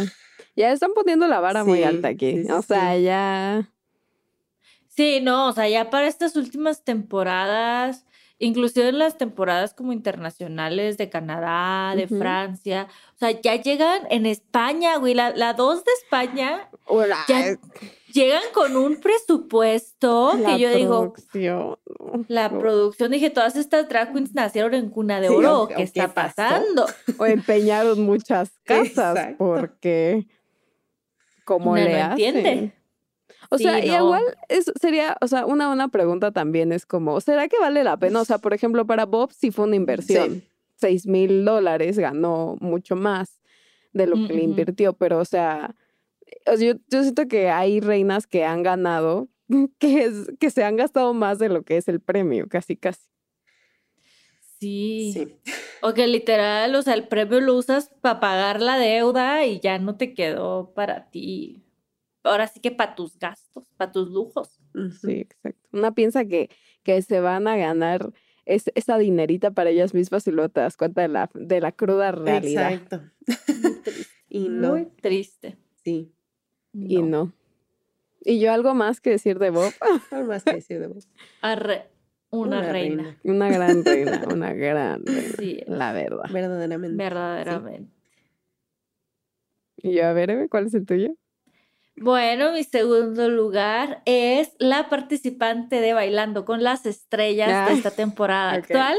[0.55, 2.43] Ya están poniendo la vara muy alta aquí.
[2.49, 3.03] o sea, sí.
[3.03, 3.73] ya.
[4.87, 8.05] Sí, no, o sea, ya para estas últimas temporadas,
[8.41, 12.07] inclusive en las temporadas como internacionales de Canadá, de.
[12.07, 17.57] Francia, o sea, ya llegan en España, güey, la, la 2 de España, Hola, Ya
[18.11, 21.77] llegan con un presupuesto la que yo digo, producción,
[22.27, 22.59] la No.
[22.59, 25.79] producción, dije, todas estas drag queens nacieron en cuna de Sí, oro, o- ¿qué o
[25.79, 26.85] está pasando?
[27.17, 29.35] O empeñaron muchas casas Exacto.
[29.37, 30.27] porque.
[31.45, 32.35] ¿Cómo Una le no hacen?
[32.37, 32.73] entiende.
[33.53, 37.19] O Sí, sea, y igual es, sería, o sea, una buena pregunta también es como,
[37.19, 38.21] ¿será que vale la pena?
[38.21, 40.43] O sea, por ejemplo, para Bob sí fue una inversión.
[40.75, 43.41] Seis mil dólares ganó mucho más
[43.93, 44.49] de lo que le Mm, ujú.
[44.51, 45.75] invirtió, pero o sea,
[46.47, 49.27] o sea, yo, yo siento que hay reinas que han ganado
[49.79, 53.01] que, es, que se han gastado más de lo que es el premio, casi, casi.
[54.59, 55.11] Sí.
[55.13, 55.35] Sí.
[55.81, 59.79] O que literal, o sea, el premio lo usas para pagar la deuda y ya
[59.79, 61.63] no te quedó para ti.
[62.23, 64.59] Ahora sí que para tus gastos, para tus lujos.
[65.01, 65.67] Sí, exacto.
[65.73, 66.49] Una piensa que,
[66.83, 68.13] que se van a ganar
[68.45, 71.71] es- esa dinerita para ellas mismas y luego te das cuenta de la, de la
[71.71, 72.71] cruda realidad.
[72.73, 73.01] Exacto.
[74.29, 75.57] y no, Muy triste.
[75.83, 76.11] sí.
[76.73, 77.33] Y no.
[78.23, 79.73] Y yo algo más que decir de Bob.
[80.11, 81.09] Algo más que decir de vos.
[81.41, 81.87] Arre-
[82.29, 83.03] una, Una reina.
[83.03, 83.19] reina.
[83.23, 85.35] Una gran reina, una gran reina.
[85.37, 86.29] Sí, La verdad.
[86.31, 86.95] Verdaderamente.
[86.95, 87.91] verdaderamente.
[89.77, 91.15] Y yo, a ver, Eve, ¿cuál es el tuyo?
[91.97, 98.53] Bueno, mi segundo lugar es la participante de Bailando con las Estrellas de esta temporada
[98.53, 98.97] actual.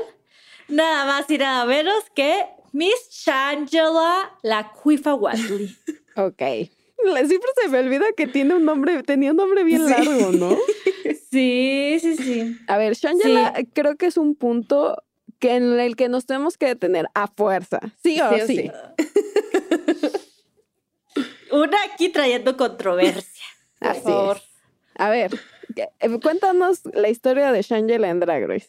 [0.68, 5.74] Nada más y nada menos que Miss Shangela la Cuifa Watley.
[6.14, 6.42] Ok.
[6.42, 9.92] Siempre se me olvida que tiene un nombre, tenía un nombre bien Sí.
[9.92, 10.59] largo, ¿no?
[11.31, 12.59] Sí, sí, sí.
[12.68, 15.02] A ver, Shangela creo que es un punto
[15.38, 17.81] que en el que nos tenemos que detener a fuerza.
[18.02, 18.57] Sí o Sí o sí.
[18.57, 18.70] sí.
[21.53, 23.45] Una aquí trayendo controversia.
[23.79, 24.05] Por Así es.
[24.05, 24.41] favor.
[24.97, 25.33] A ver,
[25.77, 28.69] eh, cuéntanos la historia de Shangela en Drag Race.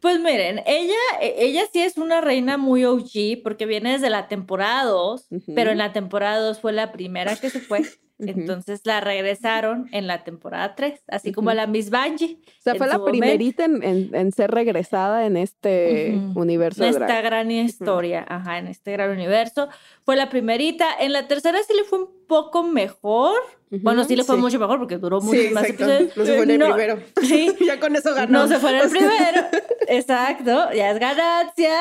[0.00, 4.28] Pues miren, ella, e- ella sí es una reina muy OG porque viene desde la
[4.28, 5.54] temporada 2, Ujú.
[5.54, 7.82] pero en la temporada 2 fue la primera que se fue.
[8.18, 11.50] Entonces la regresaron en la temporada 3, así como Ujú.
[11.52, 12.38] a la Miss Bungie.
[12.46, 13.10] O sea, fue la momento.
[13.10, 16.40] primerita en, en- en ser regresada en este Ujú.
[16.40, 17.24] universo En esta drag.
[17.24, 19.68] gran historia, ajá, en este gran universo.
[20.04, 20.86] Fue la primerita.
[21.00, 23.34] En la tercera sí le fue un poco mejor.
[23.70, 24.40] Bueno, sí le fue sí.
[24.40, 26.16] mucho mejor porque duró Sí, muchos más episodios.
[26.16, 26.98] No se fue en el No, primero.
[27.22, 28.30] Sí, ya con eso ganó.
[28.42, 29.40] no se fue en el primero.
[29.88, 31.74] Exacto, ya es ganancia.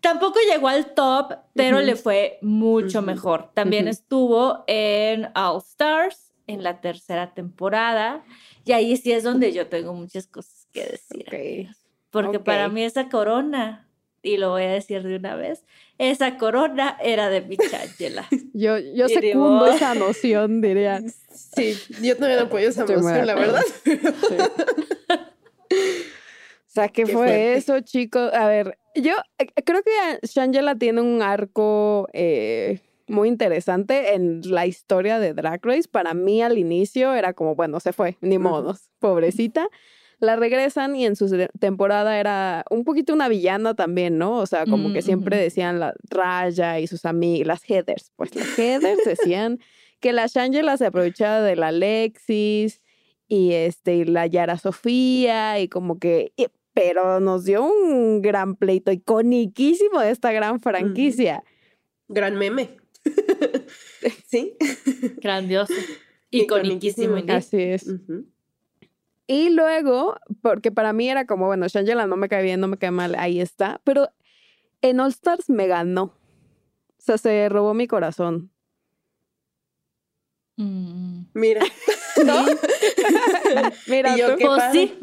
[0.00, 1.86] Tampoco llegó al top, pero Ujú.
[1.86, 3.06] le fue mucho Ujú.
[3.06, 3.50] mejor.
[3.54, 3.90] También Ujú.
[3.92, 8.24] estuvo en All Stars en la tercera temporada.
[8.64, 11.24] Y ahí sí es donde yo tengo muchas cosas que decir.
[11.28, 11.34] Ok.
[11.34, 11.76] amigas.
[12.10, 12.72] Porque para Ok.
[12.72, 13.88] mí esa corona,
[14.22, 15.64] y lo voy a decir de una vez,
[15.98, 18.26] esa corona era de Michangela.
[18.54, 21.00] Yo, yo secundo digo- esa noción, diría.
[21.32, 23.62] Sí, yo también apoyo esa de la verdad.
[26.68, 27.54] O sea, ¿qué, Qué fue fuerte.
[27.54, 28.32] eso, chicos?
[28.34, 34.66] A ver, yo eh, creo que Shangela tiene un arco eh, muy interesante en la
[34.66, 35.88] historia de Drag Race.
[35.90, 39.68] Para mí al inicio era como, bueno, se fue, ni modos, pobrecita.
[40.20, 41.28] La regresan y en su
[41.58, 44.36] temporada era un poquito una villana también, ¿no?
[44.36, 45.44] O sea, como que Mm, siempre ujú.
[45.44, 48.12] decían la Raya y sus amigas, las Heathers.
[48.16, 49.58] Pues las Heathers decían
[50.00, 52.82] que la Shangela se aprovechaba de la Alexis
[53.28, 56.46] y este y la Yara Sofía y como que y-
[56.78, 61.42] pero nos dio un gran pleito iconiquísimo de esta gran franquicia.
[62.06, 62.76] Gran meme.
[64.28, 64.56] sí.
[65.16, 65.74] Grandioso.
[66.30, 67.16] Iconiquísimo.
[67.30, 67.92] Así es.
[69.26, 72.78] Y luego, porque para mí era como, bueno, Shangela no me cae bien, no me
[72.78, 74.10] cae mal, ahí está, pero
[74.80, 76.02] en All Stars me ganó.
[76.04, 78.52] O sea, se robó mi corazón.
[80.56, 81.22] Mm.
[81.34, 81.64] Mira.
[82.24, 82.46] ¿No?
[83.88, 84.36] Mira, yo, tú.
[84.36, 84.72] ¿qué Pues pasa?
[84.72, 84.98] sí.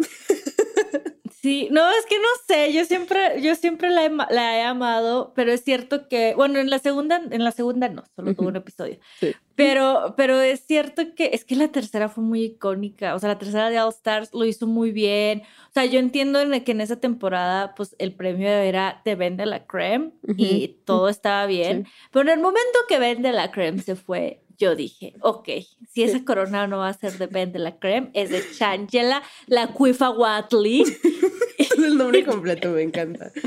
[1.45, 5.31] Sí, no, es que no sé, yo siempre, yo siempre la he, la he amado,
[5.36, 8.55] pero es cierto que, bueno, en la segunda, en la segunda no, solo tuvo un
[8.55, 8.97] episodio.
[9.19, 9.36] Sí.
[9.53, 13.38] Pero, pero es cierto que, es que la tercera fue muy icónica, o sea, la
[13.38, 15.43] tercera de All Stars lo hizo muy bien.
[15.69, 19.45] O sea, yo entiendo en que en esa temporada, pues, el premio era Te vende
[19.45, 23.95] la creme y todo estaba bien, pero en el momento que vende la creme se
[23.95, 25.49] fue, yo dije, ok,
[25.89, 29.67] si esa corona no va a ser de vende la creme, es de Changela, la
[29.73, 30.83] Cuifa Watley.
[31.77, 33.31] El nombre completo me encanta.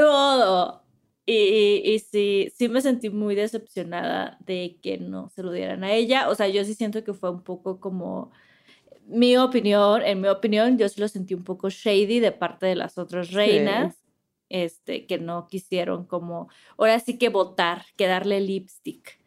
[0.00, 0.82] Modo.
[1.26, 5.84] Y, y, y sí, sí me sentí muy decepcionada de que no se lo dieran
[5.84, 6.30] a ella.
[6.30, 8.30] O sea, yo sí siento que fue un poco como
[9.08, 12.76] mi opinión, en mi opinión, yo sí lo sentí un poco shady de parte de
[12.76, 13.96] las otras reinas,
[14.48, 19.18] este, que no quisieron como, ahora sí que votar, que darle lipstick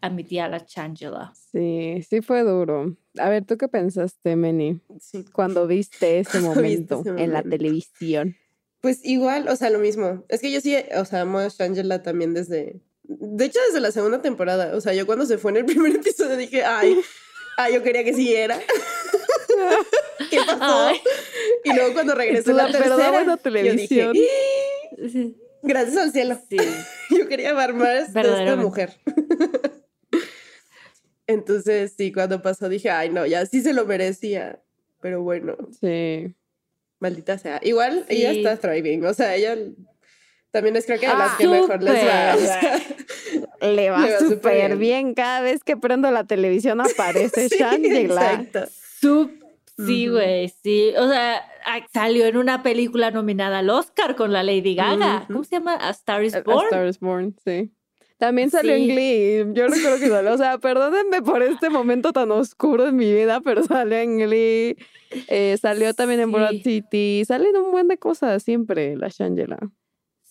[0.00, 1.32] a mi tía la Changela.
[1.52, 2.96] Sí, sí fue duro.
[3.18, 5.24] A ver, ¿tú qué pensaste, Meni, Sí.
[5.32, 7.56] cuando viste ese Cuando viste momento ese en la momento.
[7.56, 8.36] televisión?
[8.80, 10.24] Pues igual, o sea, lo mismo.
[10.28, 12.80] Es que yo sí, o sea, amo a Shangela también desde.
[13.04, 14.76] De hecho, desde la segunda temporada.
[14.76, 16.98] O sea, yo cuando se fue en el primer episodio dije, ay,
[17.56, 18.58] ay, yo quería que siguiera.
[20.30, 20.58] ¿Qué pasó?
[20.60, 21.00] Ay.
[21.64, 24.12] Y luego cuando regresó en la daba tercera, yo televisión.
[24.12, 24.28] dije,
[25.10, 25.36] Sí.
[25.62, 26.38] gracias al cielo.
[26.48, 26.56] sí.
[27.10, 28.94] Yo quería ver más de esta mujer.
[31.26, 34.60] Entonces, sí, cuando pasó dije, ay, no, ya sí se lo merecía.
[35.00, 36.34] Pero bueno, Sí.
[37.00, 37.60] maldita sea.
[37.62, 39.04] Igual ella está thriving.
[39.04, 39.56] O sea, ella
[40.54, 42.34] también es creo que de las Ah, que mejor les va.
[42.34, 42.46] o súper.
[42.48, 42.80] sea,
[43.72, 44.78] Le va Le va súper bien.
[44.78, 45.14] bien.
[45.14, 48.46] Cada vez que prendo la televisión aparece sí, Shangela.
[49.76, 50.92] Sí, güey, sí.
[50.96, 51.42] O sea,
[51.92, 55.24] salió en una película nominada al Oscar con la Lady Gaga.
[55.26, 55.74] ¿Cómo se llama?
[55.74, 56.64] A Star is A- A Born.
[56.66, 57.72] Star is Born, sí.
[58.16, 58.92] También salió en Sí.
[58.92, 59.44] Glee.
[59.54, 60.32] Yo recuerdo que salió.
[60.32, 64.76] O sea, perdónenme por este momento tan oscuro en mi vida, pero salió en Glee.
[65.26, 66.62] Eh, salió también en Broad Sí.
[66.62, 67.24] City.
[67.26, 69.58] Salen un buen de cosas siempre, la Shangela.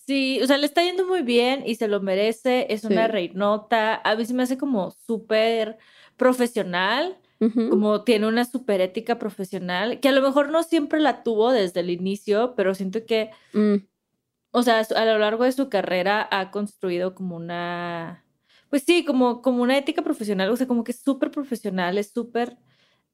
[0.06, 2.66] Sí, o sea, le está yendo muy bien y se lo merece.
[2.72, 4.00] Es una reinota.
[4.04, 5.78] A mí se me hace como súper
[6.16, 7.18] profesional,
[7.70, 11.80] como tiene una súper ética profesional, que a lo mejor no siempre la tuvo desde
[11.80, 13.76] el inicio, pero siento que, Mm,
[14.52, 18.24] o sea, a lo largo de su carrera ha construido como una,
[18.70, 22.12] pues sí, como, como una ética profesional, o sea, como que es súper profesional, es
[22.12, 22.56] súper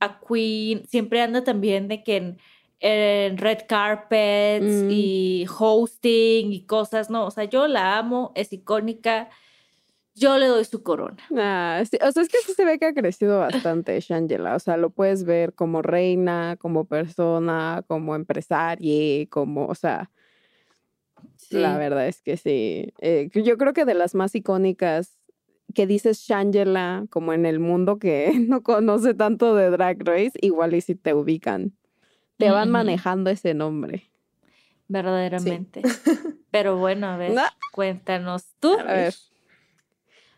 [0.00, 2.38] a queen, siempre anda también de que en,
[2.80, 4.88] en red carpets Mm.
[4.90, 9.28] y hosting y cosas, no, o sea, yo la amo, es icónica,
[10.14, 11.16] yo le doy su corona.
[11.36, 14.56] ah, sí, O sea, es que sí se ve que ha crecido bastante Shangela.
[14.56, 20.10] O sea, lo puedes ver como reina, como persona, como empresaria, como, o sea,
[21.50, 22.92] La verdad es que sí.
[23.00, 25.16] Eh, yo creo que de las más icónicas
[25.74, 30.74] que dices Shangela, como en el mundo que no conoce tanto de Drag Race, igual
[30.74, 31.72] y si te ubican.
[32.40, 34.10] Te van manejando ese nombre.
[34.88, 35.82] Verdaderamente.
[36.50, 37.42] Pero bueno, a ver, No.
[37.72, 38.76] cuéntanos tú.
[38.78, 39.14] A ver.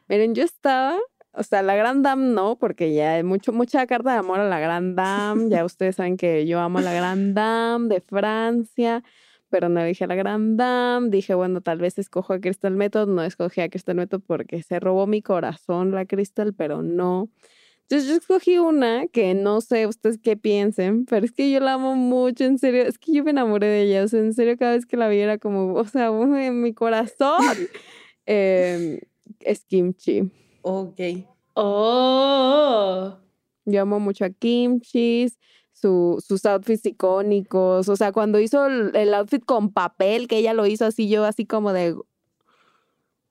[0.08, 0.98] Miren, yo estaba,
[1.32, 4.48] o sea, la Gran Dame no, porque ya hay mucho, mucha carta de amor a
[4.48, 5.48] la Gran Dame.
[5.48, 9.02] ya ustedes saben que yo amo a la Gran Dame de Francia,
[9.48, 11.08] pero no dije a la Gran Dame.
[11.08, 13.08] Dije, bueno, tal vez escojo a Crystal Method.
[13.08, 17.28] No escogí a Crystal Method porque se robó mi corazón la Crystal, pero no.
[17.92, 21.74] Entonces yo escogí una que no sé ustedes qué piensen, pero es que yo la
[21.74, 22.84] amo mucho, en serio.
[22.84, 25.08] Es que yo me enamoré de ella, o sea, en serio, cada vez que la
[25.08, 27.42] vi era como, o sea, en mi corazón.
[28.24, 28.98] Em,
[29.40, 30.30] es Kimchi.
[30.62, 31.00] Ok.
[31.52, 33.18] Oh.
[33.66, 35.26] Yo amo mucho a Kimchi,
[35.72, 37.90] su, sus outfits icónicos.
[37.90, 41.26] O sea, cuando hizo el, el outfit con papel, que ella lo hizo así, yo
[41.26, 41.94] así como de.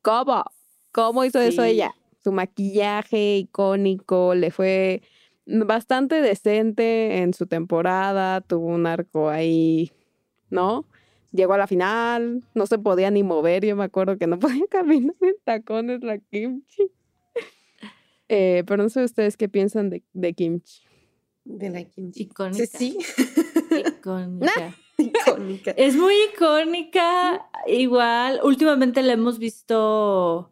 [0.04, 0.44] ¿Cómo?
[0.92, 1.96] ¿Cómo hizo eso ella?
[2.24, 5.02] Su maquillaje icónico, le fue
[5.46, 9.92] bastante decente en su temporada, tuvo un arco ahí,
[10.50, 10.86] ¿no?
[11.32, 14.66] Llegó a la final, no se podía ni mover, yo me acuerdo que no podía
[14.70, 16.92] caminar en tacones la Kimchi.
[18.30, 20.84] Eh, pero no sé ustedes qué piensan de, de Kimchi.
[21.44, 22.24] De la kimchi.
[22.24, 22.66] Icónica.
[22.66, 22.98] Sí,
[23.86, 24.76] Icónica.
[24.96, 25.12] sí.
[25.28, 25.72] Icónica.
[25.72, 27.50] Es muy icónica.
[27.68, 30.52] Igual, últimamente la hemos visto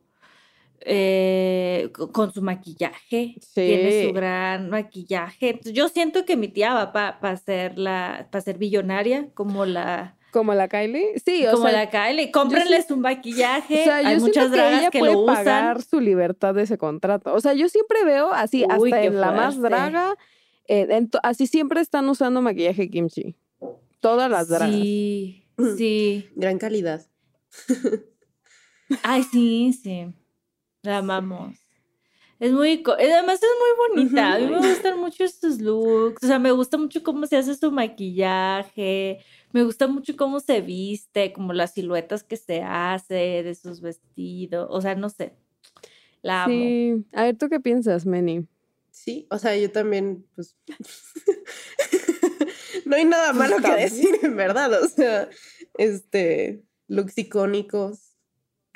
[0.82, 3.36] eh, co- con su maquillaje.
[3.54, 4.08] Tiene Sí.
[4.08, 5.50] su gran maquillaje.
[5.50, 10.15] Entonces, yo siento que mi tía va para ser la, para ser billonaria, como la,
[10.32, 11.18] ¿Como la Kylie?
[11.26, 12.30] Sí, o como sea, la Kylie.
[12.32, 13.84] Cómprenle su o maquillaje.
[13.84, 15.36] sea, yo Hay muchas que dragas ella que, puede lo usan.
[15.38, 17.34] pagar su libertad de ese contrato.
[17.34, 20.15] O sea, yo siempre veo así, Uy, hasta en la más draga,
[20.68, 23.36] eh, en así siempre están usando maquillaje Kimchi.
[24.02, 24.70] Todas las dragas.
[24.70, 26.30] Sí, sí.
[26.36, 27.02] Gran calidad.
[29.04, 30.13] Ay, sí, sí.
[30.89, 31.56] La amamos.
[32.39, 34.34] Es muy, eh, además es muy bonita.
[34.34, 36.23] A mí me gustan mucho sus looks.
[36.23, 39.19] O sea, me gusta mucho cómo se hace su maquillaje.
[39.52, 44.67] Me gusta mucho cómo se viste, como las siluetas que se hace de sus vestidos.
[44.71, 45.36] O sea, no sé.
[46.23, 46.56] La amo.
[46.56, 47.06] Sí.
[47.13, 48.47] A ver, ¿tú qué piensas, Manny?
[48.89, 50.58] Sí, o sea, yo también, pues.
[52.86, 54.82] no hay nada malo que decir, en verdad.
[54.82, 55.30] O sea,
[55.78, 56.63] este.
[56.88, 58.09] Looks icónicos.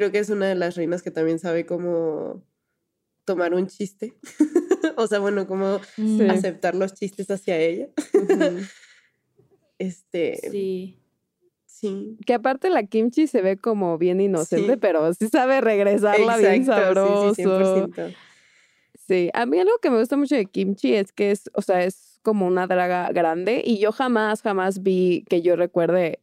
[0.03, 2.43] Creo que es una de las reinas que también sabe cómo
[3.23, 4.13] tomar un chiste.
[4.97, 6.27] o sea, bueno, cómo Mm, Sí.
[6.29, 7.87] aceptar los chistes hacia ella.
[9.79, 10.39] Este.
[10.51, 10.99] Sí.
[11.65, 12.17] Sí.
[12.25, 14.77] Que aparte la kimchi se ve como bien inocente, Sí.
[14.81, 17.35] pero sí sabe regresarla bien Exacto, sabroso.
[17.35, 18.15] sí, sí, 100%.
[19.07, 21.83] Sí, a mí algo que me gusta mucho de Kimchi es que es, o sea,
[21.85, 26.19] es como una draga grande y yo jamás, jamás vi que yo recuerde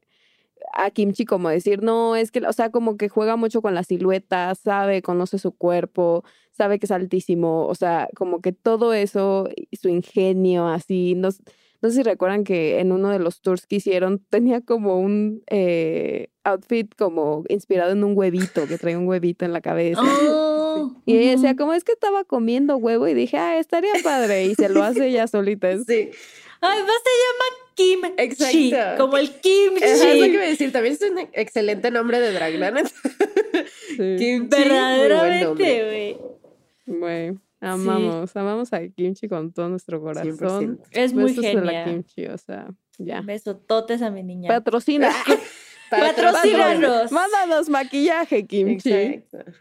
[0.73, 3.83] a Kimchi como decir, no, es que, o sea, como que juega mucho con la
[3.85, 9.49] silueta, sabe, conoce su cuerpo, sabe que es altísimo, o sea, como que todo eso,
[9.73, 11.43] su ingenio, así, no, s-
[11.83, 15.43] no sé si recuerdan que en uno de los tours que hicieron tenía como un
[15.49, 20.03] eh, outfit como inspirado en un huevito, que traía un huevito en la cabeza.
[20.03, 24.45] Oh, Y ella decía, como es que estaba comiendo huevo y dije, ah, estaría padre.
[24.47, 25.77] Y se lo hace ella solita.
[25.85, 26.11] Sí.
[26.61, 27.45] Además se llama
[27.75, 28.23] kimchi.
[28.23, 29.05] Exacto.
[29.05, 29.85] Como el kimchi.
[29.85, 30.73] Ajá, es lo que iba a decir.
[30.73, 32.91] También es un excelente nombre de drag, la neta.
[33.97, 34.17] Sí.
[34.19, 36.19] Buen Verdaderamente, güey.
[36.99, 40.37] Güey, amamos, amamos a Kimchi con todo nuestro corazón.
[40.37, 40.81] 100%.
[40.91, 41.85] Es muy Besos a la genial.
[41.85, 43.21] Kimchi, o sea, ya.
[43.21, 44.49] Besototes a mi niña.
[44.49, 45.11] Patrocina.
[45.91, 47.13] Patrocínanos.
[47.13, 48.93] Mándanos maquillaje, Kimchi.
[48.93, 49.53] Exacto.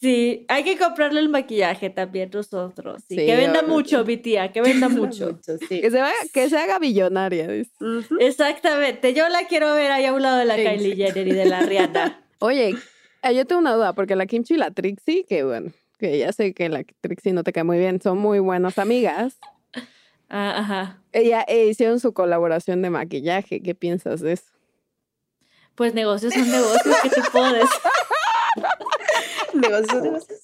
[0.00, 3.02] Sí, hay que comprarle el maquillaje también nosotros.
[3.08, 3.68] Sí, Sí, que venda obvio.
[3.74, 5.38] mucho, mi tía, que venda mucho.
[5.68, 5.80] sí.
[5.80, 7.46] Que se, vaya, que se haga billonaria.
[7.48, 7.70] dice.
[7.80, 8.16] Ujú.
[8.20, 11.14] Exactamente, yo la quiero ver ahí a un lado de la Kylie Exacto.
[11.14, 12.24] Jenner y de la Rihanna.
[12.40, 12.74] Oye,
[13.22, 16.32] Eh, yo tengo una duda, porque la Kimchi y la Trixie, que bueno, que ya
[16.32, 19.38] sé que la Trixie no te cae muy bien, son muy buenas amigas.
[20.30, 21.02] Ah, ajá.
[21.12, 23.60] Ella eh, hicieron su colaboración de maquillaje.
[23.62, 24.44] ¿Qué piensas de eso?
[25.74, 27.68] Pues negocios son negocios, ¿qué te puedo decir?
[29.60, 30.40] Negocios, negocios.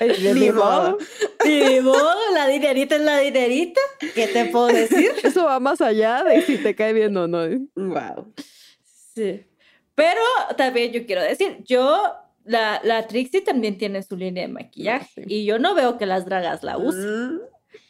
[0.00, 0.98] De Ni mi modo.
[1.44, 3.80] Ni modo, la dinerita es la dinerita.
[4.14, 5.12] ¿Qué te puedo decir?
[5.22, 7.46] Eso va más allá de si te cae bien o no.
[7.76, 8.32] Wow.
[9.14, 9.44] Sí.
[9.94, 10.20] Pero
[10.56, 12.02] también yo quiero decir, yo,
[12.44, 15.22] la, la Trixie también tiene su línea de maquillaje.
[15.22, 15.22] Sí.
[15.26, 17.34] Y yo no veo que las dragas la usen.
[17.36, 17.40] Mm,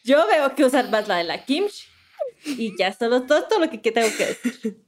[0.04, 1.84] Yo veo que usan más la de la Kimchi.
[2.44, 4.82] Y ya solo todo, todo lo que que tengo que decir.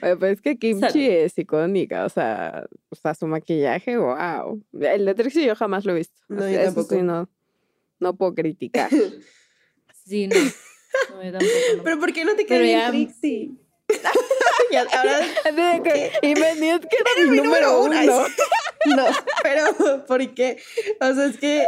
[0.00, 0.96] Pues es que Kimchi Salud.
[1.08, 4.62] es icónica, o sea, o sea, su maquillaje, wow.
[4.80, 6.20] El de Trixie yo jamás lo he visto.
[6.28, 6.94] No, o yo sea, eso tampoco.
[6.94, 7.28] sí, no,
[8.00, 8.90] no puedo criticar.
[10.08, 10.36] Sí, no.
[10.36, 11.50] No, yo tampoco.
[11.78, 11.82] no.
[11.82, 13.50] Pero ¿por qué no te Pero bien ya- Trixie?
[14.70, 15.18] Ya, ahora
[15.78, 18.00] De que, y me es que era mi mi número uno.
[18.00, 18.08] Sí.
[18.96, 19.04] No,
[19.42, 20.58] pero ¿por qué?
[21.00, 21.66] O sea, es que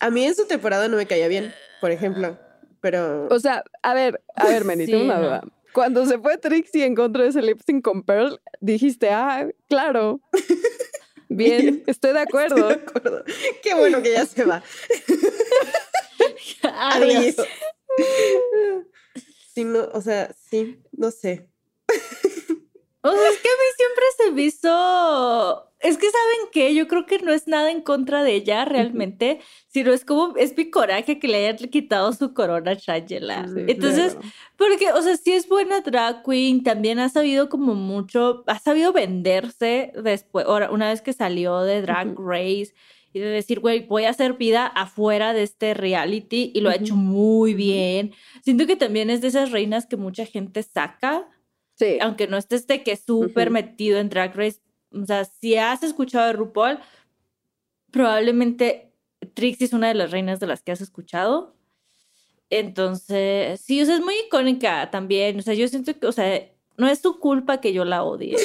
[0.00, 2.38] a mí en su temporada no me caía bien, por ejemplo.
[2.80, 5.52] Pero O sea, a ver, a ver, Meni, tengo Sí, una no.
[5.74, 10.20] Cuando se fue Trixie en contra de ese lip sync con Pearl, dijiste, ah, claro.
[11.28, 12.70] Bien, estoy de acuerdo.
[12.70, 13.24] estoy de acuerdo.
[13.60, 14.62] Qué bueno que ya se va.
[16.62, 17.34] Adiós.
[19.52, 21.48] Sí, no, o sea, sí, no sé.
[23.04, 25.70] O sea, es que a mí siempre se me hizo.
[25.80, 29.40] Es que saben qué, yo creo que no es nada en contra de ella realmente,
[29.68, 33.46] sino es como, es mi coraje que le hayan quitado su corona a Shangela.
[33.46, 34.28] Sí, Entonces, claro.
[34.56, 38.94] porque, o sea, sí es buena drag queen, también ha sabido como mucho, ha sabido
[38.94, 42.14] venderse después, ahora, una vez que salió de Drag.
[42.16, 42.72] Race
[43.12, 46.76] y de decir, güey, voy a hacer vida afuera de este reality y lo ha
[46.76, 48.14] hecho muy bien.
[48.42, 51.28] Siento que también es de esas reinas que mucha gente saca
[51.76, 51.98] Sí.
[52.00, 53.54] aunque no estés de que súper Ujú.
[53.54, 54.60] metido en Drag Race,
[54.92, 56.78] o sea, si has escuchado de RuPaul,
[57.90, 58.92] probablemente
[59.34, 61.54] Trixie es una de las reinas de las que has escuchado.
[62.50, 65.38] Entonces, sí, o sea, es muy icónica también.
[65.38, 66.46] O sea, yo siento que, o sea,
[66.76, 68.36] no es su culpa que yo la odie.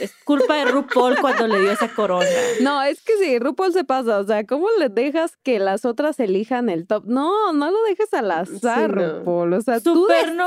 [0.00, 2.26] Es culpa de RuPaul cuando le dio esa corona.
[2.60, 4.18] No, es que sí, RuPaul se pasa.
[4.18, 7.04] O sea, ¿cómo le dejas que las otras elijan el top?
[7.06, 9.18] No, no lo dejes al azar, Sí, no.
[9.20, 9.52] RuPaul.
[9.54, 10.46] O sea, tú Súper no.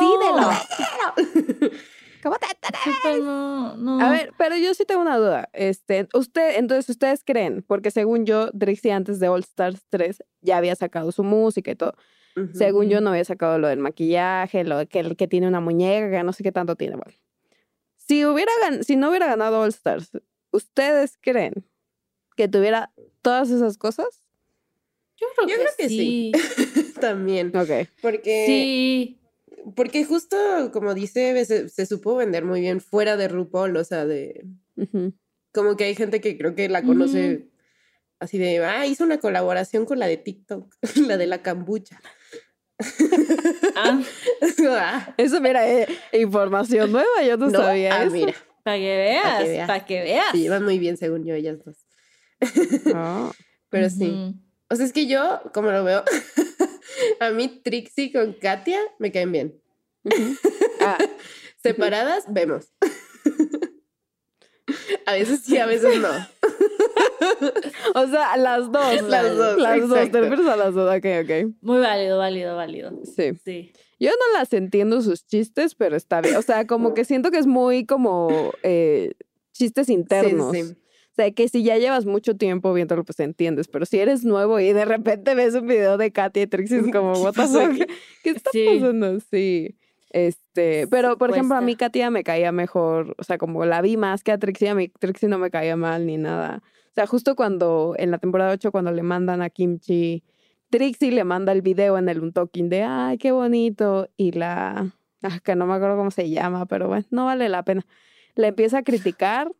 [2.22, 2.48] ¿Cómo te
[2.84, 4.00] Súper no, no.
[4.02, 5.50] A ver, pero yo sí tengo una duda.
[5.54, 7.64] Este, usted, entonces, ¿ustedes creen?
[7.68, 11.76] Porque según yo, Trixie antes de All Stars 3 ya había sacado su música y
[11.76, 11.94] todo.
[12.36, 12.50] Ujú.
[12.54, 15.60] Según yo, no había sacado lo del maquillaje, lo de que, el que tiene una
[15.60, 16.96] muñeca, no sé qué tanto tiene.
[16.96, 17.18] Bueno,
[17.98, 20.12] si, hubiera gan- si no hubiera ganado All Stars,
[20.52, 21.54] ¿ustedes creen
[22.36, 22.92] que tuviera
[23.22, 24.08] todas esas cosas?
[25.18, 26.32] yo creo, Yo que, creo que sí.
[26.34, 26.94] sí.
[27.02, 27.56] También.
[27.56, 27.90] Ok.
[28.02, 29.19] Porque, Sí.
[29.76, 30.38] Porque justo
[30.72, 34.46] como dice, se, se supo vender muy bien fuera de RuPaul, o sea, de
[34.76, 35.14] Ujú.
[35.54, 37.48] como que hay gente que creo que la conoce
[38.20, 40.74] así de, ah, hizo una colaboración con la de TikTok,
[41.08, 42.00] la de la cambucha.
[43.76, 44.02] Ah,
[44.72, 48.12] Ah, Eso, mira, eh, información nueva, yo no, no, sabía ah, eso.
[48.12, 48.34] mira,
[48.64, 50.32] para que veas, para que veas.
[50.32, 51.78] se llevan muy bien según yo ellas dos.
[52.94, 53.32] Ah.
[53.70, 54.10] Pero sí.
[54.10, 54.40] Ujú.
[54.70, 56.04] O sea, es que yo, como lo veo,
[57.20, 59.62] a mí Trixie con Katia me caen bien.
[60.82, 60.98] Ah,
[61.62, 62.72] Separadas, vemos.
[65.06, 66.10] A veces sí, a veces no.
[67.96, 69.02] o sea, las dos.
[69.02, 70.96] Las dos, Las dos, te refieres a las dos.
[70.96, 71.56] Ok, ok.
[71.62, 72.92] Muy válido, válido, válido.
[73.04, 73.32] Sí.
[73.44, 73.74] Sí.
[74.00, 76.36] Yo no las entiendo sus chistes, pero está bien.
[76.36, 79.14] O sea, como que siento que es muy como eh,
[79.52, 80.56] chistes internos.
[80.56, 80.76] Sí, sí.
[81.12, 83.68] O sea, que si ya llevas mucho tiempo viéndolo, pues entiendes.
[83.68, 86.88] Pero si eres nuevo y de repente ves un video de Katy y Trixie, es
[86.94, 87.14] como,
[88.24, 88.66] ¿Qué está Sí.
[88.80, 89.20] pasando?
[89.32, 89.76] Sí.
[90.12, 91.76] Este, pero por ejemplo, a mí.
[91.76, 94.88] Katia me caía mejor, o sea, como la vi más que a Trixie, a mí
[95.00, 96.64] Trixie no me caía mal ni nada.
[96.64, 100.24] O sea, justo cuando, en la temporada 8, cuando le mandan a Kimchi,
[100.72, 104.92] Trixie le manda el video en el Untalking de, ay, qué bonito, y la,
[105.22, 107.86] ah, que no me acuerdo cómo se llama, pero bueno, no vale la pena.
[108.36, 109.52] Le empieza a criticar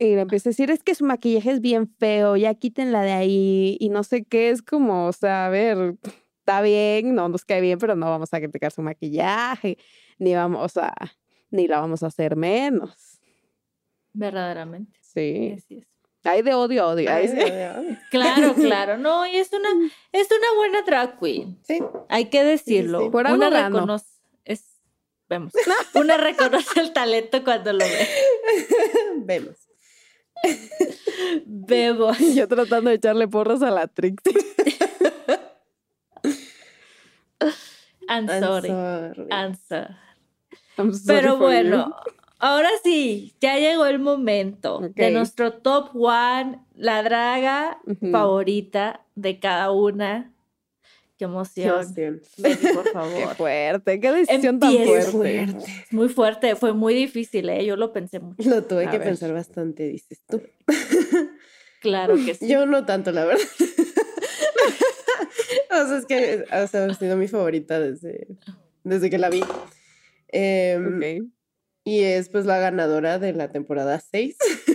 [0.00, 3.12] y le empieza a decir, es que su maquillaje es bien feo, ya quítenla de
[3.12, 5.96] ahí, y no sé qué, es como, o sea, a ver,
[6.38, 9.76] está bien, no nos cae bien, pero no vamos a criticar su maquillaje,
[10.18, 10.94] ni vamos, o sea,
[11.50, 13.20] ni la vamos a hacer menos.
[14.14, 14.98] Verdaderamente.
[15.02, 15.54] Sí.
[15.58, 15.86] Así es.
[16.24, 17.10] Hay de odio a odio.
[17.22, 17.36] Sí.
[18.10, 18.96] Claro, claro.
[18.98, 19.68] No, y es una,
[20.12, 21.58] es una buena drag queen.
[21.62, 21.78] Sí,
[22.08, 23.02] Hay que decirlo.
[23.02, 23.10] sí.
[23.10, 24.06] Por algo una reconoce.
[24.44, 24.80] Es,
[25.28, 25.52] vemos.
[25.94, 28.08] Una reconoce el talento cuando lo ve.
[29.18, 29.69] vemos.
[31.46, 32.18] Vemos.
[32.34, 34.34] Yo tratando de echarle porras a la Trixie.
[38.08, 38.68] I'm I'm sorry.
[38.68, 39.26] sorry.
[39.30, 39.94] I'm sorry.
[40.78, 41.38] I'm sorry Pero you.
[41.38, 41.96] bueno,
[42.38, 47.78] ahora sí, ya llegó el momento de nuestro top one, la draga
[48.10, 50.32] favorita de cada una.
[51.20, 52.22] Qué Qué emoción.
[52.38, 53.34] Betty, por Qué favor.
[53.36, 55.42] fuerte, qué decisión tan fuerte.
[55.42, 57.62] Es muy fuerte, fue muy difícil, ¿eh?
[57.66, 58.48] Yo lo pensé mucho.
[58.48, 59.08] Lo tuve A que ver.
[59.08, 60.40] pensar bastante, dices tú.
[61.82, 62.48] Claro que sí.
[62.48, 63.44] Yo no tanto, la verdad.
[65.70, 68.26] o sea, es que o sea, ha sido mi favorita desde,
[68.84, 69.42] desde que la vi.
[70.28, 71.04] Em, Ok.
[71.84, 74.36] Y es pues la ganadora de la temporada 6,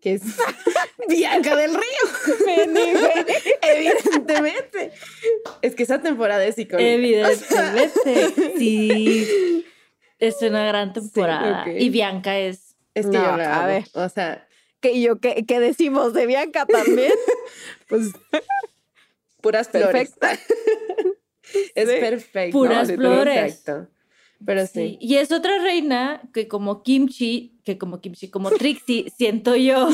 [0.00, 0.22] que es
[1.08, 2.46] Bianca del Río.
[3.62, 4.92] Evidentemente.
[5.62, 6.88] Es que esa temporada es icónica.
[6.88, 9.64] Evidentemente, sí.
[10.18, 11.64] Es una gran temporada.
[11.70, 12.76] Y Bianca es.
[12.94, 13.84] Es que No, yo la a ver.
[13.94, 14.46] O sea,
[14.80, 17.12] ¿Qué, yo, ¿qué, qué decimos de Bianca también?
[17.88, 18.08] pues
[19.40, 20.12] puras flores.
[20.18, 20.32] Perfecta.
[21.74, 21.96] es Sí.
[22.00, 22.58] perfecto.
[22.58, 23.36] Puras flores.
[23.54, 23.90] Exacto.
[24.44, 24.72] Pero sí.
[24.72, 24.98] Sí.
[25.00, 29.88] Y es otra reina que como Kimchi, que como Kimchi, como Trixie, siento yo,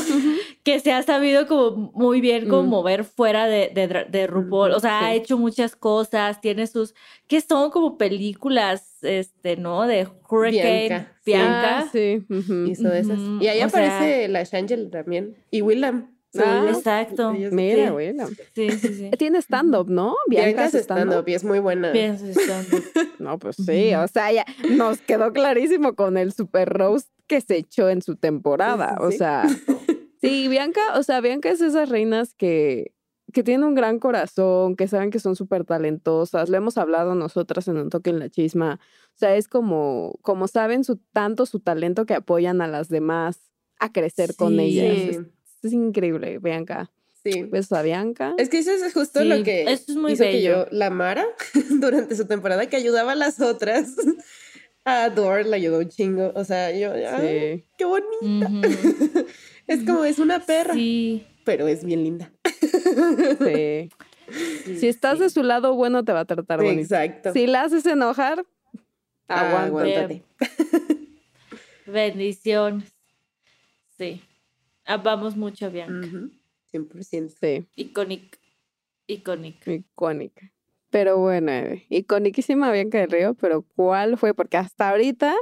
[0.63, 2.69] que se ha sabido como muy bien como Mm.
[2.69, 4.71] mover fuera de, de, Dra- de RuPaul.
[4.71, 6.93] O sea, ha hecho muchas cosas, tiene sus,
[7.27, 9.85] que son como películas, este, ¿no?
[9.85, 11.79] De Hurricane, Bianca.
[11.79, 12.23] Ah, sí.
[12.29, 12.65] ujú.
[12.67, 13.19] Hizo esas.
[13.39, 15.35] Y ahí o sea- aparece la Shangel también.
[15.51, 16.16] Y Willam.
[16.45, 17.33] Ah, exacto.
[17.33, 17.91] Mira, sí.
[17.91, 18.27] bueno.
[18.53, 19.11] Sí, sí, sí.
[19.17, 20.15] Tiene stand-up, ¿no?
[20.27, 21.91] Bianca Bianca es stand-up y es muy buena.
[21.91, 22.77] Pienso estando.
[23.19, 27.57] No, pues sí, o sea, ya nos quedó clarísimo con el super roast que se
[27.57, 28.89] echó en su temporada.
[28.89, 29.43] Sí, sí, O sea,
[30.21, 32.93] sí, Bianca, o sea, Bianca es esas reinas que,
[33.33, 36.49] que tienen un gran corazón, que saben que son súper talentosas.
[36.49, 38.79] Lo hemos hablado nosotras en un toque en la chisma.
[39.15, 43.51] O sea, es como, como saben su, tanto su talento que apoyan a las demás
[43.79, 45.15] a crecer con ellas.
[45.15, 45.19] Sí.
[45.63, 46.89] Es, increíble, Bianca.
[47.23, 47.43] Sí.
[47.43, 48.33] Besos a Bianca.
[48.37, 50.87] Es que eso es justo Sí, lo que eso es muy hizo que yo la
[50.87, 51.25] amara
[51.69, 53.93] durante su temporada, que ayudaba a las otras.
[54.85, 56.31] A Dor la ayudó un chingo.
[56.33, 57.65] O sea, yo, ay, Sí.
[57.77, 58.07] qué bonito.
[58.21, 58.61] Ujú.
[59.67, 61.27] Es como, es una perra, Sí.
[61.43, 62.31] pero es bien linda.
[63.41, 63.89] Sí.
[64.79, 66.79] Si estás de su lado bueno, te va a tratar bonito.
[66.79, 67.33] Exacto.
[67.33, 68.45] Si la haces enojar,
[69.27, 70.23] aguántate.
[71.85, 72.93] Bendiciones.
[73.97, 74.21] Sí.
[74.87, 76.07] Amamos mucho a Bianca.
[76.07, 76.31] Ujú,
[76.71, 77.33] 100%.
[77.39, 78.39] Sí, Iconic.
[79.05, 79.67] Iconic.
[79.67, 80.51] icónica.
[80.89, 84.33] Pero bueno, eh, iconiquísima Bianca del Río, pero ¿cuál fue?
[84.33, 85.35] Porque hasta ahorita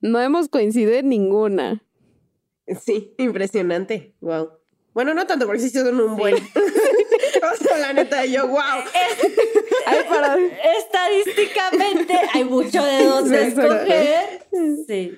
[0.00, 1.82] no hemos coincidido en ninguna.
[2.80, 4.14] Sí, impresionante.
[4.20, 4.50] Wow.
[4.92, 6.34] Bueno, no tanto porque sí son un buen.
[6.34, 8.60] o sea, la neta, yo, wow.
[9.86, 10.36] Ay, para...
[10.78, 14.46] Estadísticamente hay mucho de dónde escoger.
[14.86, 15.16] Sí.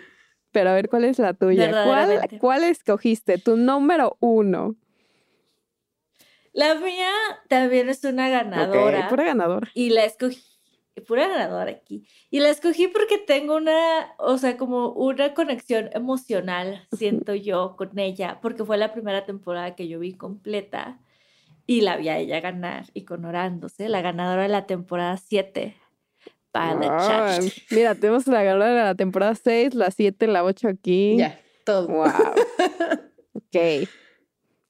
[0.52, 1.70] Pero a ver, ¿cuál es la tuya?
[1.84, 2.28] ¿Cuál.
[2.38, 3.38] ¿Cuál escogiste?
[3.38, 4.76] Tu número uno.
[6.52, 7.10] La mía
[7.48, 9.00] también es una ganadora.
[9.00, 9.70] Ok, pura ganadora.
[9.72, 10.42] Y la escogí,
[11.08, 12.06] pura ganadora aquí.
[12.30, 17.98] Y la escogí porque tengo una, o sea, como una conexión emocional, siento yo, con
[17.98, 21.00] ella, porque fue la primera temporada que yo vi completa
[21.66, 25.74] y la vi a ella ganar y coronándose, la ganadora de la temporada 7,
[26.54, 27.62] Violet Ah, Chachki.
[27.74, 31.16] mira, tenemos la ganadora de la temporada 6, la 7, la 8 aquí.
[31.16, 31.88] Ya, todo.
[31.88, 32.04] Wow.
[33.34, 33.88] ok.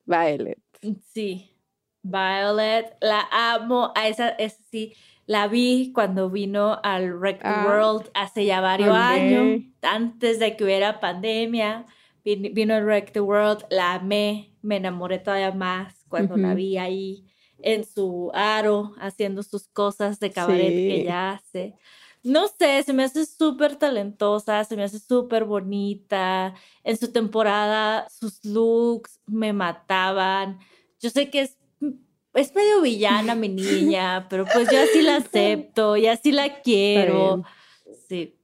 [0.07, 0.59] Violet.
[1.13, 1.57] Sí,
[2.03, 4.95] Violet, la amo, a esa, esa sí,
[5.27, 7.65] la vi cuando vino al Wreck the Ah.
[7.67, 11.87] World hace ya varios años, antes de que hubiera pandemia,
[12.25, 16.77] vin- vino al Wreck the World, la amé, me enamoré todavía más cuando la vi
[16.79, 17.25] ahí
[17.63, 20.89] en su aro, haciendo sus cosas de cabaret Sí.
[20.89, 21.75] que ella hace.
[22.25, 26.55] No sé, se me hace súper talentosa, se me hace súper bonita.
[26.85, 30.61] En su temporada, sus looks me mataban.
[31.01, 31.59] Yo sé que es,
[32.35, 37.43] es medio villana mi niña, pero pues yo así la acepto y así la quiero.
[38.09, 38.39] Sí.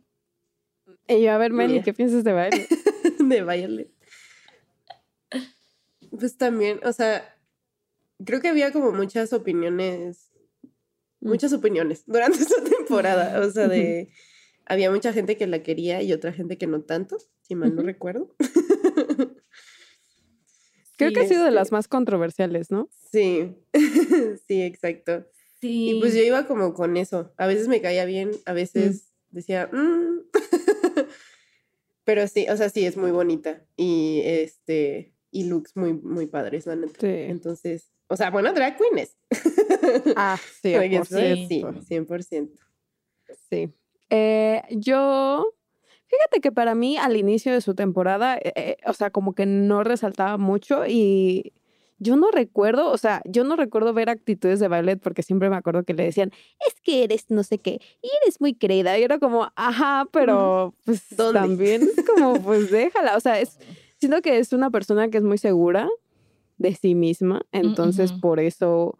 [1.06, 1.80] Y yo, a ver, Meli.
[1.82, 2.68] ¿qué piensas de Violet?
[3.20, 3.90] de Violet.
[6.18, 7.37] Pues también, o sea,
[8.24, 10.30] creo que había como muchas opiniones,
[11.20, 11.28] Mm.
[11.30, 13.40] muchas opiniones durante esa temporada.
[13.40, 14.08] O sea, de.
[14.70, 17.82] Había mucha gente que la quería y otra gente que no tanto, si mal no
[17.82, 18.34] recuerdo.
[20.96, 22.88] Creo Sí, que ha sido de este- las más controversiales, ¿no?
[23.10, 23.54] Sí,
[24.46, 25.26] sí, exacto.
[25.60, 25.90] Sí.
[25.96, 27.32] Y pues yo iba como con eso.
[27.36, 30.20] A veces me caía bien, a veces decía, "Mm".
[32.04, 33.64] pero sí, o sea, sí, es muy bonita.
[33.76, 36.98] Y este, y looks muy, muy padres, la neta.
[37.00, 37.06] Sí.
[37.06, 39.16] Entonces, o sea, bueno, drag queen es.
[40.16, 41.82] Ah, sí, Oye, por eso es- cierto.
[41.82, 42.50] sí, 100%.
[43.50, 43.72] Sí.
[44.10, 45.52] Eh, yo,
[46.06, 49.44] fíjate que para mí al inicio de su temporada, eh, eh, o sea, como que
[49.46, 51.52] no resaltaba mucho y
[51.98, 55.56] yo no recuerdo, o sea, yo no recuerdo ver actitudes de Violet porque siempre me
[55.56, 56.30] acuerdo que le decían,
[56.66, 58.96] es que eres no sé qué, y eres muy creída.
[58.98, 61.02] Y era como, ajá, pero pues
[61.32, 63.16] también es como, pues déjala.
[63.16, 63.58] O sea, es,
[63.98, 65.88] siento que es una persona que es muy segura
[66.56, 68.98] de sí misma, entonces por eso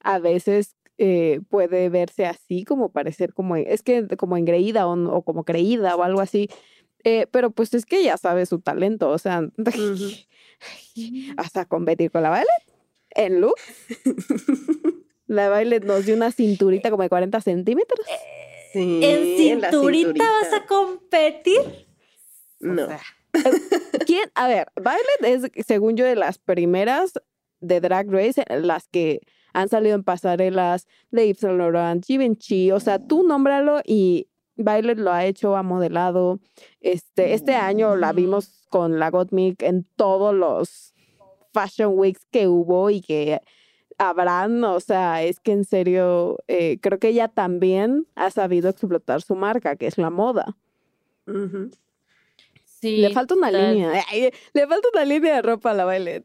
[0.00, 5.22] a veces eh, puede verse así, como parecer como, es que como engreída o, o
[5.22, 6.48] como creída o algo así.
[7.04, 9.48] Eh, pero pues es que ella sabe su talento, o sea,
[11.36, 12.70] hasta competir con la Violet
[13.10, 13.54] en look.
[15.26, 18.04] La Violet nos dio una cinturita como de 40 centímetros.
[18.72, 21.86] Sí, ¿En cinturita vas a competir?
[22.58, 22.82] No.
[22.82, 23.00] O sea,
[24.06, 24.30] ¿Quién?
[24.34, 27.12] A ver, Violet es, según yo, de las primeras
[27.60, 29.20] de Drag Race, eh, las que
[29.52, 34.98] han salido en pasarelas de Yves Saint Laurent, Givenchy, o sea, tú nómbralo y Violet
[34.98, 36.40] lo ha hecho, ha modelado.
[36.80, 40.94] Este, este año la vimos con la Gottmik en todos los
[41.52, 43.40] Fashion Weeks que hubo y que
[43.98, 49.20] habrán, o sea, es que en serio, eh, creo que ella también ha sabido explotar
[49.20, 50.56] su marca, que es la moda.
[51.26, 51.70] Ujú.
[52.80, 56.24] Sí, Le falta una línea, ay, le falta una línea de ropa a la Violet.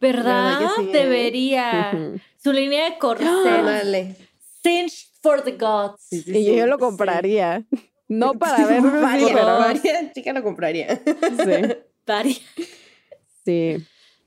[0.00, 0.24] ¿Verdad?
[0.24, 0.92] ¿Verdad que sí, eh?
[0.92, 2.20] Debería.
[2.42, 3.26] Su línea de corset.
[3.28, 4.16] Ándale.
[4.62, 6.02] Cinch for the gods.
[6.08, 6.80] Sí, sí, Y yo, lo sí.
[6.80, 7.64] compraría.
[8.08, 10.96] No para ver, Varia, pero varia chica lo compraría.
[10.96, 11.04] sí,
[12.06, 12.42] Vari-
[13.44, 13.76] sí.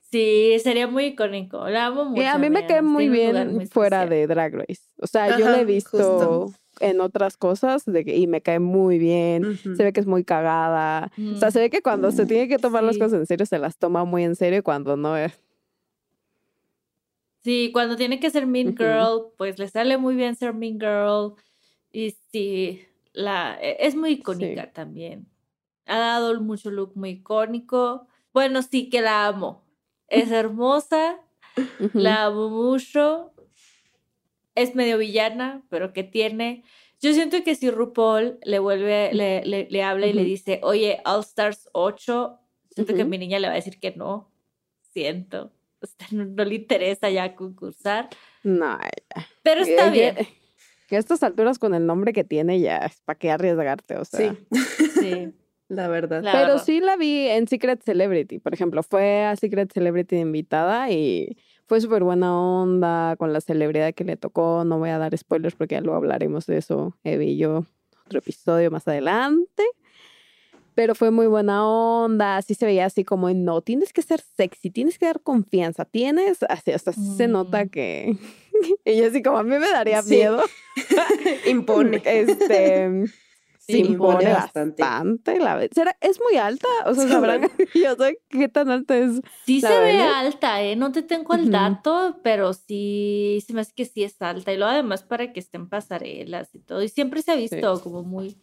[0.10, 1.68] Sí, sería muy icónico.
[1.68, 2.22] La amo mucho.
[2.22, 4.10] Y a mí me cae muy bien muy fuera especial.
[4.10, 4.82] de Drag Race.
[5.00, 6.54] O sea, yo la he visto justo.
[6.80, 9.58] En otras cosas de que- y me cae muy bien.
[9.58, 11.12] Se ve que es muy cagada.
[11.34, 11.52] O sea, Mm.
[11.52, 14.04] se ve que cuando se tiene que tomar las cosas en serio, se las toma
[14.06, 15.34] muy en serio y cuando no es.
[17.44, 18.76] Sí, cuando tiene que ser Mean.
[18.78, 21.34] Girl, pues le sale muy bien ser Mean Girl.
[21.92, 22.82] Y sí,
[23.14, 25.28] la, e- es muy icónica también.
[25.86, 28.08] Ha dado mucho look muy icónico.
[28.34, 29.64] Bueno, sí que la amo.
[30.10, 31.20] Es hermosa,
[31.94, 33.32] la amo mucho.
[34.58, 36.64] Es medio villana, pero que tiene.
[37.00, 41.00] Yo siento que si RuPaul le vuelve, le, le, le habla y le dice, oye,
[41.06, 42.40] All Stars 8,
[42.72, 44.32] siento que mi niña le va a decir que no.
[44.94, 45.52] Siento.
[45.82, 48.10] O sea, no, no le interesa ya concursar.
[48.44, 49.28] No, ya.
[49.44, 50.16] Pero está bien.
[50.16, 50.26] ya-
[50.88, 54.06] Que a estas alturas con el nombre que tiene ya es para qué arriesgarte, o
[54.06, 54.36] sea.
[54.52, 55.34] Sí, Sí.
[55.68, 56.24] la verdad.
[56.24, 56.64] La Pero verdad.
[56.66, 58.82] sí la vi en Secret Celebrity, por ejemplo.
[58.82, 61.38] Fue a Secret Celebrity invitada y
[61.68, 64.64] fue súper buena onda con la celebridad que le tocó.
[64.66, 67.66] No voy a dar spoilers porque ya luego hablaremos de eso, Evi y yo,
[68.06, 69.64] otro episodio más adelante.
[70.76, 74.22] Pero fue muy buena onda, así se veía así como en no, tienes que ser
[74.22, 77.70] sexy, tienes que dar confianza, tienes, así hasta así se nota Mm.
[77.70, 78.16] que
[78.86, 80.16] ella así como a mí me daría Sí.
[80.16, 80.42] miedo.
[81.48, 82.02] Impone.
[82.06, 83.06] Este,
[83.68, 83.94] Sí, impone
[84.24, 84.82] impone bastante.
[84.84, 85.40] bastante.
[85.40, 86.68] la ¿Será, ¿Es muy alta?
[86.86, 87.42] O sea, sabrán
[87.76, 89.22] yo sé qué tan alta es.
[89.46, 90.76] Sí La se ve alta, ¿eh?
[90.76, 94.54] No te tengo el dato, pero sí, se me hace que sí es alta.
[94.54, 96.82] Y luego además para que estén pasarelas y todo.
[96.82, 98.38] Y siempre se ha visto como muy,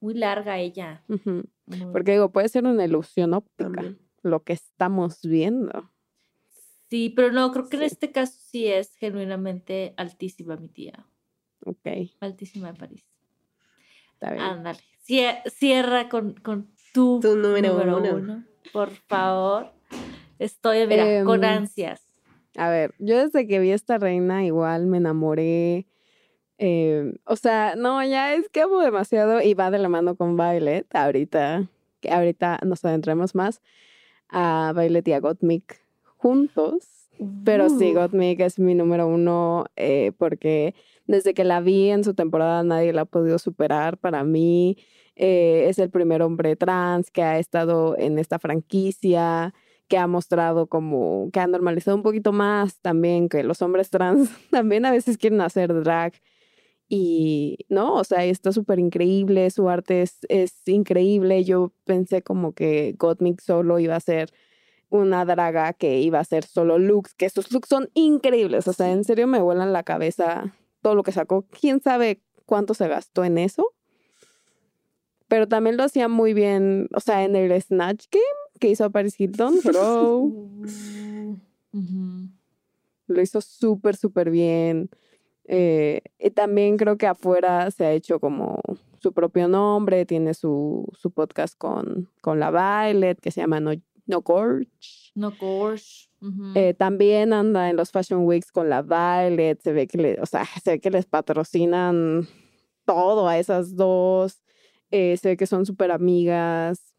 [0.00, 1.04] muy larga ella.
[1.06, 3.98] Muy- Porque digo, puede ser una ilusión óptica, También.
[4.22, 5.92] lo que estamos viendo.
[6.90, 11.06] Sí, pero no, creo que en este caso sí es genuinamente altísima mi tía.
[11.66, 11.86] Ok,
[12.20, 13.04] Altísima de París.
[14.20, 14.42] Está bien.
[14.42, 14.78] Ándale.
[15.06, 18.14] Cie- Cierra con, con tu, Tu número número uno.
[18.16, 18.44] uno.
[18.72, 19.72] Por favor.
[20.38, 22.02] Estoy, mira, con Em, ansias.
[22.56, 25.86] A ver, yo desde que vi a esta reina igual me enamoré.
[26.58, 30.36] eh, o sea, no, ya es que amo demasiado y va de la mano con
[30.36, 30.86] Violet.
[30.94, 31.68] Ahorita,
[32.00, 33.60] que ahorita nos adentremos más
[34.28, 35.76] a Violet y a Gottmik
[36.16, 37.08] juntos.
[37.44, 37.92] Pero sí.
[37.94, 40.74] Gottmik es mi número uno eh, porque
[41.08, 43.98] desde que la vi en su temporada nadie la ha podido superar.
[43.98, 44.76] Para mí
[45.16, 49.54] eh, es el primer hombre trans que ha estado en esta franquicia,
[49.88, 54.30] que ha mostrado como, que ha normalizado un poquito más también que los hombres trans
[54.50, 56.12] también a veces quieren hacer drag.
[56.90, 61.44] Y no, o sea, está súper increíble, su arte es, es increíble.
[61.44, 64.30] Yo pensé como que Gottmik solo iba a ser
[64.90, 68.68] una draga que iba a hacer solo looks, que sus looks son increíbles.
[68.68, 70.54] O sea, en serio me vuelan la cabeza
[70.88, 71.42] todo lo que sacó.
[71.60, 73.74] ¿Quién sabe cuánto se gastó en eso?
[75.28, 78.24] Pero también lo hacía muy bien, o sea, en el Snatch Game
[78.58, 80.64] que hizo Paris Hilton, Uh,
[81.74, 82.28] ujú.
[83.06, 84.88] lo hizo súper, súper bien.
[85.44, 88.58] Eh, y también creo que afuera se ha hecho como
[89.02, 93.72] su propio nombre, tiene su, su podcast con, con la Violet que se llama No,
[94.06, 94.70] no Gorge.
[95.14, 96.07] No Gorge.
[96.20, 96.52] Ujú.
[96.54, 100.26] Eh, también anda en los Fashion Weeks con la Violet, se ve que le, o
[100.26, 102.26] sea, se ve que les patrocinan
[102.84, 104.42] todo a esas dos,
[104.90, 106.94] eh, se ve que son súper amigas.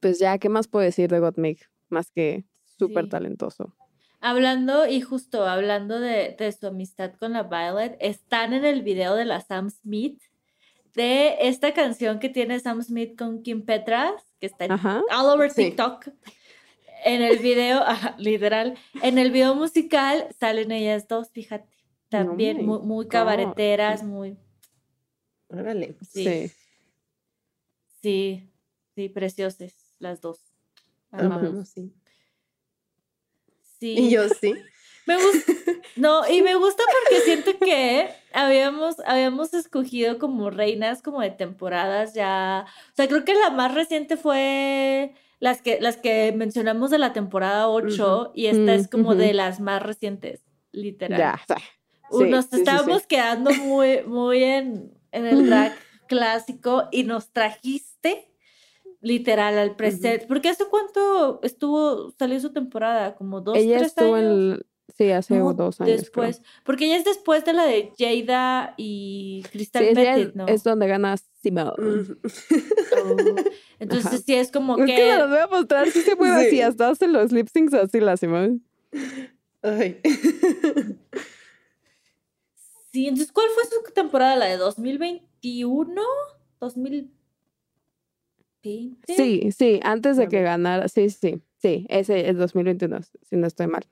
[0.00, 1.68] Pues ya, ¿qué más puedo decir de Gottmik?
[1.88, 2.44] Más que
[2.78, 3.10] súper Sí.
[3.10, 3.74] talentoso.
[4.20, 9.14] Hablando, y justo hablando de, de su amistad con la Violet, están en el video
[9.14, 10.20] de la Sam Smith,
[10.94, 15.50] de esta canción que tiene Sam Smith con Kim Petras, que está en all over
[15.50, 15.66] Sí.
[15.66, 16.08] TikTok.
[17.04, 17.82] En el video,
[18.18, 21.68] literal, en el video musical salen ellas dos, fíjate.
[22.08, 24.36] También muy, cabareteras, muy.
[25.48, 25.94] Órale.
[26.10, 26.52] Sí, Sí.
[28.02, 28.50] sí,
[28.94, 30.38] sí, preciosas las dos.
[31.10, 31.68] Amamos, Amamos.
[31.68, 31.92] sí.
[33.78, 33.94] Sí.
[33.98, 34.54] Y yo sí.
[35.06, 35.52] Me gusta.
[35.96, 42.12] No, y me gusta porque siento que habíamos, habíamos escogido como reinas como de temporadas
[42.12, 42.66] ya.
[42.92, 47.12] O sea, creo que la más reciente fue las que, las que mencionamos de la
[47.12, 51.18] temporada 8 y esta es como de las más recientes, literal.
[51.18, 51.40] Ya.
[52.10, 55.76] Sí, nos sí, estábamos quedando muy, muy en, en el drag
[56.08, 58.28] clásico y nos trajiste
[59.00, 60.26] literal al presente.
[60.26, 64.60] Porque hace cuánto estuvo, salió su temporada, como dos, Ella tres estuvo años.
[64.60, 64.66] en.
[64.96, 66.10] Sí, hace dos años.
[66.10, 66.26] creo.
[66.26, 70.46] Después, porque ella es después de la de Jada y Crystal es, ¿no?
[70.48, 71.70] es donde gana Simone.
[71.78, 72.16] Mm.
[72.96, 73.16] Oh.
[73.78, 74.18] Entonces Ajá.
[74.18, 74.96] sí es como Es que...
[74.96, 76.60] que me las voy a mostrar, sí se mueve así, Sí.
[76.62, 78.60] hasta hace los lip syncs así la Simone.
[79.62, 80.00] Ay.
[82.92, 84.34] Sí, entonces ¿cuál fue su temporada?
[84.36, 86.02] ¿La de 2021?
[86.60, 87.08] ¿2020?
[88.62, 93.66] Sí, sí, antes de que ganara, sí, sí, sí, ese es 2021, si no estoy
[93.66, 93.86] mal.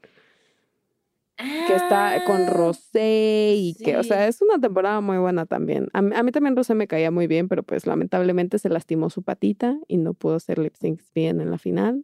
[1.36, 5.88] Que está con Ah, Rosé y que, o sea, es una temporada muy buena también.
[5.92, 9.10] A, mí- a mí también Rosé me caía muy bien, pero pues lamentablemente se lastimó
[9.10, 12.02] su patita y no pudo hacer lip syncs bien en la final.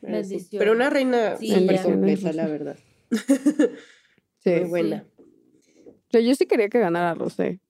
[0.00, 2.76] Pero, una reina Sí, súper completa, la verdad.
[4.40, 5.04] Sí, Muy buena.
[5.86, 7.60] O sea, yo sí quería que ganara Rosé.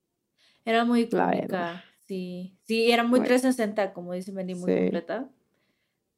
[0.65, 1.81] Era muy verdad.
[2.07, 2.55] sí.
[2.65, 3.27] Sí, era muy Bueno.
[3.27, 4.79] 360, como dice Mandy, muy Sí.
[4.81, 5.29] completa.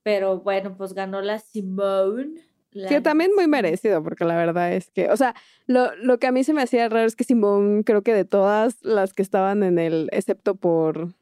[0.03, 2.41] Pero bueno, pues ganó la Simone.
[2.73, 5.35] La Que también muy merecido, porque la verdad es que, o sea,
[5.67, 8.25] lo, lo que a mí se me hacía raro es que Simón, creo que de
[8.25, 11.15] todas las que estaban en el, excepto por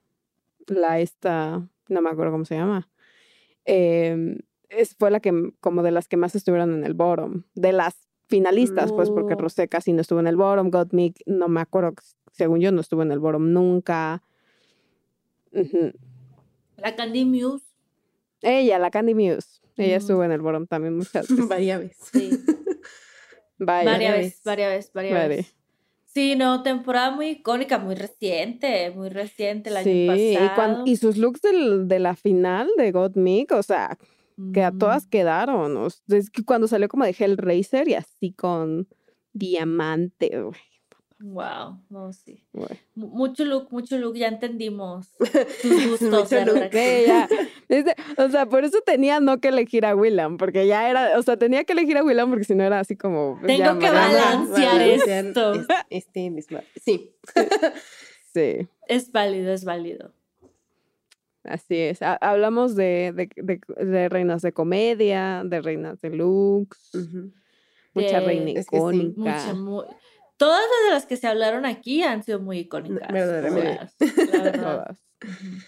[0.67, 2.89] la esta, no me acuerdo cómo se llama,
[3.65, 4.39] em,
[4.69, 8.09] es, fue la que, como de las que más estuvieron en el bottom, de las
[8.29, 9.35] finalistas, pues, porque.
[9.35, 11.95] Rosé casi no estuvo en el bottom, Gottmik, no me acuerdo,
[12.33, 14.23] según yo no estuvo en el bottom nunca.
[16.77, 17.65] La Candy Muse,
[18.43, 21.49] Ella, la Candy Muse, ella estuvo en el bottom también muchas veces.
[21.49, 22.09] Varias veces.
[22.13, 22.31] sí.
[23.61, 23.91] Vaya.
[23.91, 24.25] varias vez.
[24.27, 25.55] veces, varias veces, varias veces.
[26.07, 30.55] Sí, no, temporada muy icónica, muy reciente, muy reciente el año Sí, y, pasado.
[30.55, 33.99] cuan- y sus looks del- de la final de God Meek, o sea,
[34.55, 35.77] que a todas quedaron.
[35.77, 38.89] o Es que cuando salió como de Hellraiser y así con
[39.33, 40.61] diamante, güey,
[41.21, 42.45] Wow, no, sí.
[42.95, 45.09] Mucho look, mucho look, ya entendimos
[45.63, 46.31] tus gustos.
[46.31, 46.71] Look.
[46.71, 47.07] queen.
[47.09, 47.29] ya.
[47.69, 51.23] Este, o sea, por eso tenía no que elegir a Willam, porque ya era, o
[51.23, 53.37] sea, tenía que elegir a Willam porque si no era así como.
[53.45, 55.55] Tengo ya que balancear Balancear esto.
[55.55, 56.61] es- Este mismo.
[56.85, 57.13] Sí.
[58.33, 60.13] Sí, Es válido, es válido.
[61.43, 62.03] así es.
[62.03, 66.93] Ha- hablamos de, de, de- de reinas de comedia, de reinas de looks,
[67.95, 69.21] mucha De- reina es que sí, icónica.
[69.21, 69.85] Mucha, muy-
[70.39, 73.13] Todas las de las que se hablaron aquí han sido muy icónicas.
[73.13, 73.89] Verdaderamente.
[73.99, 74.63] todas, La verdad.
[74.87, 74.99] Todas.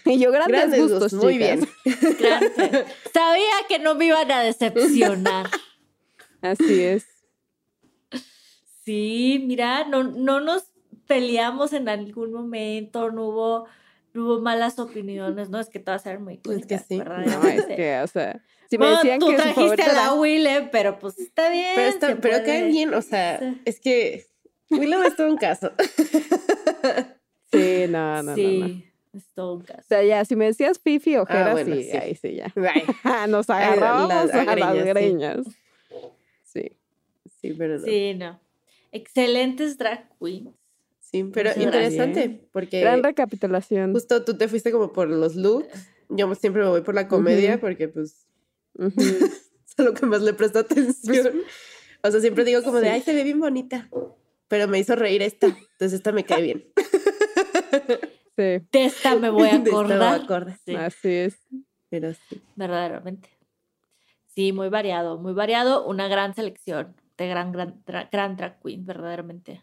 [0.05, 1.59] Y yo grandes, Grandes gustos, gustos, muy chicas.
[1.59, 2.15] bien.
[2.19, 2.85] Grande.
[3.13, 5.47] Sabía que no me iban a decepcionar.
[6.41, 7.05] Así es.
[8.83, 10.63] Sí, mira, no, no nos
[11.05, 13.65] peleamos en algún momento, no hubo,
[14.13, 16.97] no hubo malas opiniones, no es que todas eran muy Es que icónicas, sí.
[16.97, 17.25] ¿verdad?
[17.25, 20.69] No, es que, o sea, si me Bueno, decían tú que trajiste a la Willem,
[20.71, 21.73] pero pues está bien.
[21.75, 23.61] Pero, está, pero cae bien, o sea, Sí.
[23.65, 24.25] es que
[24.71, 25.71] Willow es todo un caso.
[27.53, 28.81] Sí, no, no, sí, no, no.
[29.13, 29.81] es todo un caso.
[29.81, 31.97] O sea, ya, si me decías Fifi o Jera, bueno, sí, sí.
[31.97, 32.53] ahí sí, ya.
[33.27, 35.39] Nos agarrábamos las a las greñas,
[36.45, 36.61] sí.
[36.61, 36.71] Sí.
[37.41, 37.83] sí, pero no.
[37.85, 38.39] Sí, Sí, no.
[38.93, 40.47] Excelentes drag queens.
[41.33, 42.47] pero Muchas interesante, gracias.
[42.53, 43.91] porque Gran recapitulación.
[43.91, 45.67] justo tú te fuiste como por los looks.
[46.07, 48.27] Yo siempre me voy por la comedia porque pues
[48.79, 51.41] es a lo que más le presto atención.
[52.01, 52.93] O sea, siempre digo como de, Sí.
[52.93, 53.89] ay, se ve bien bonita.
[54.51, 56.65] Pero me hizo reír esta, entonces esta me cae bien.
[58.35, 60.21] Sí, De esta me voy a De esta me voy a acordar.
[60.21, 60.57] acordar.
[60.65, 61.37] Sí, así es.
[61.89, 62.41] Pero sí.
[62.55, 63.29] verdaderamente.
[64.27, 65.85] Sí, muy variado, muy variado.
[65.85, 69.61] Una gran selección de gran, gran, gran drag queen, verdaderamente.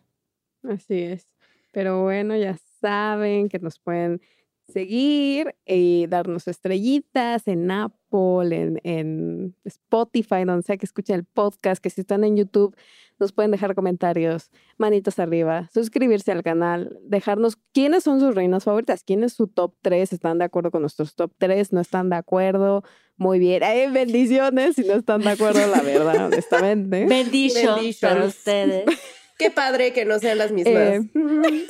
[0.62, 1.26] Así es.
[1.72, 4.20] Pero bueno, ya saben que nos pueden
[4.68, 11.82] seguir y darnos estrellitas en Apple, en, en Spotify, donde sea que escuchen el podcast,
[11.82, 12.76] que si están en YouTube
[13.18, 19.02] nos pueden dejar comentarios, manitos arriba, suscribirse al canal, dejarnos quiénes son sus reinas favoritas,
[19.04, 22.16] quién es su top 3, están de acuerdo con nuestros top 3, no están de
[22.16, 22.84] acuerdo,
[23.16, 27.04] muy bien, bendiciones si no están de acuerdo, la verdad, honestamente.
[27.08, 28.84] Bendición para ustedes.
[29.38, 30.74] Qué padre que no sean las mismas.
[30.74, 31.00] Eh,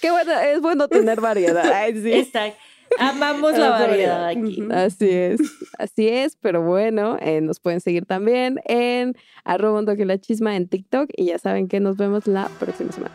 [0.00, 1.72] Qué bueno, es bueno tener variedad.
[1.72, 2.12] Ay, sí.
[2.12, 2.58] Exacto.
[2.98, 4.62] Amamos la Amamos la variedad aquí.
[4.70, 5.40] Así es,
[5.78, 9.14] así es, pero bueno, eh, nos pueden seguir también en
[9.44, 12.92] arroba un toque la chisma en TikTok y ya saben que nos vemos la próxima
[12.92, 13.14] semana.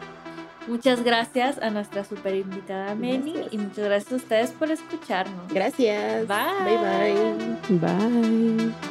[0.68, 5.52] Muchas gracias a nuestra super invitada Meni y muchas gracias a ustedes por escucharnos.
[5.52, 6.28] Gracias.
[6.28, 6.38] Bye.
[6.66, 7.80] Bye bye.
[7.80, 8.91] Bye.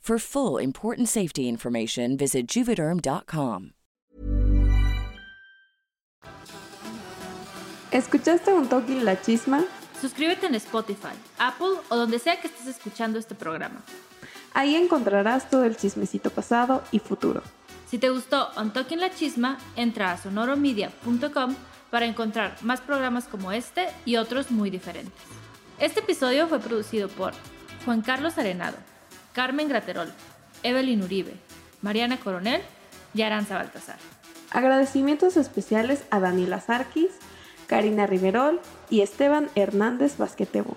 [0.00, 3.72] For full important safety information, visit juvederm.com.
[7.92, 9.64] ¿Escuchaste un toque la chisma?
[10.00, 13.82] Suscríbete en Spotify, Apple o donde sea que estés escuchando este programa.
[14.54, 17.42] Ahí encontrarás todo el chismecito pasado y futuro.
[17.88, 21.54] Si te gustó On Talking la Chisma, entra a sonoromedia.com
[21.90, 25.12] para encontrar más programas como este y otros muy diferentes.
[25.78, 27.32] Este episodio fue producido por
[27.84, 28.76] Juan Carlos Arenado,
[29.40, 30.12] Carmen Graterol,
[30.62, 31.32] Evelyn Uribe,
[31.80, 32.60] Mariana Coronel
[33.14, 33.96] y Aranza Baltasar.
[34.50, 37.12] Agradecimientos especiales a Daniela Sarkis,
[37.66, 38.60] Karina Riverol
[38.90, 40.76] y Esteban Hernández Basquetebo.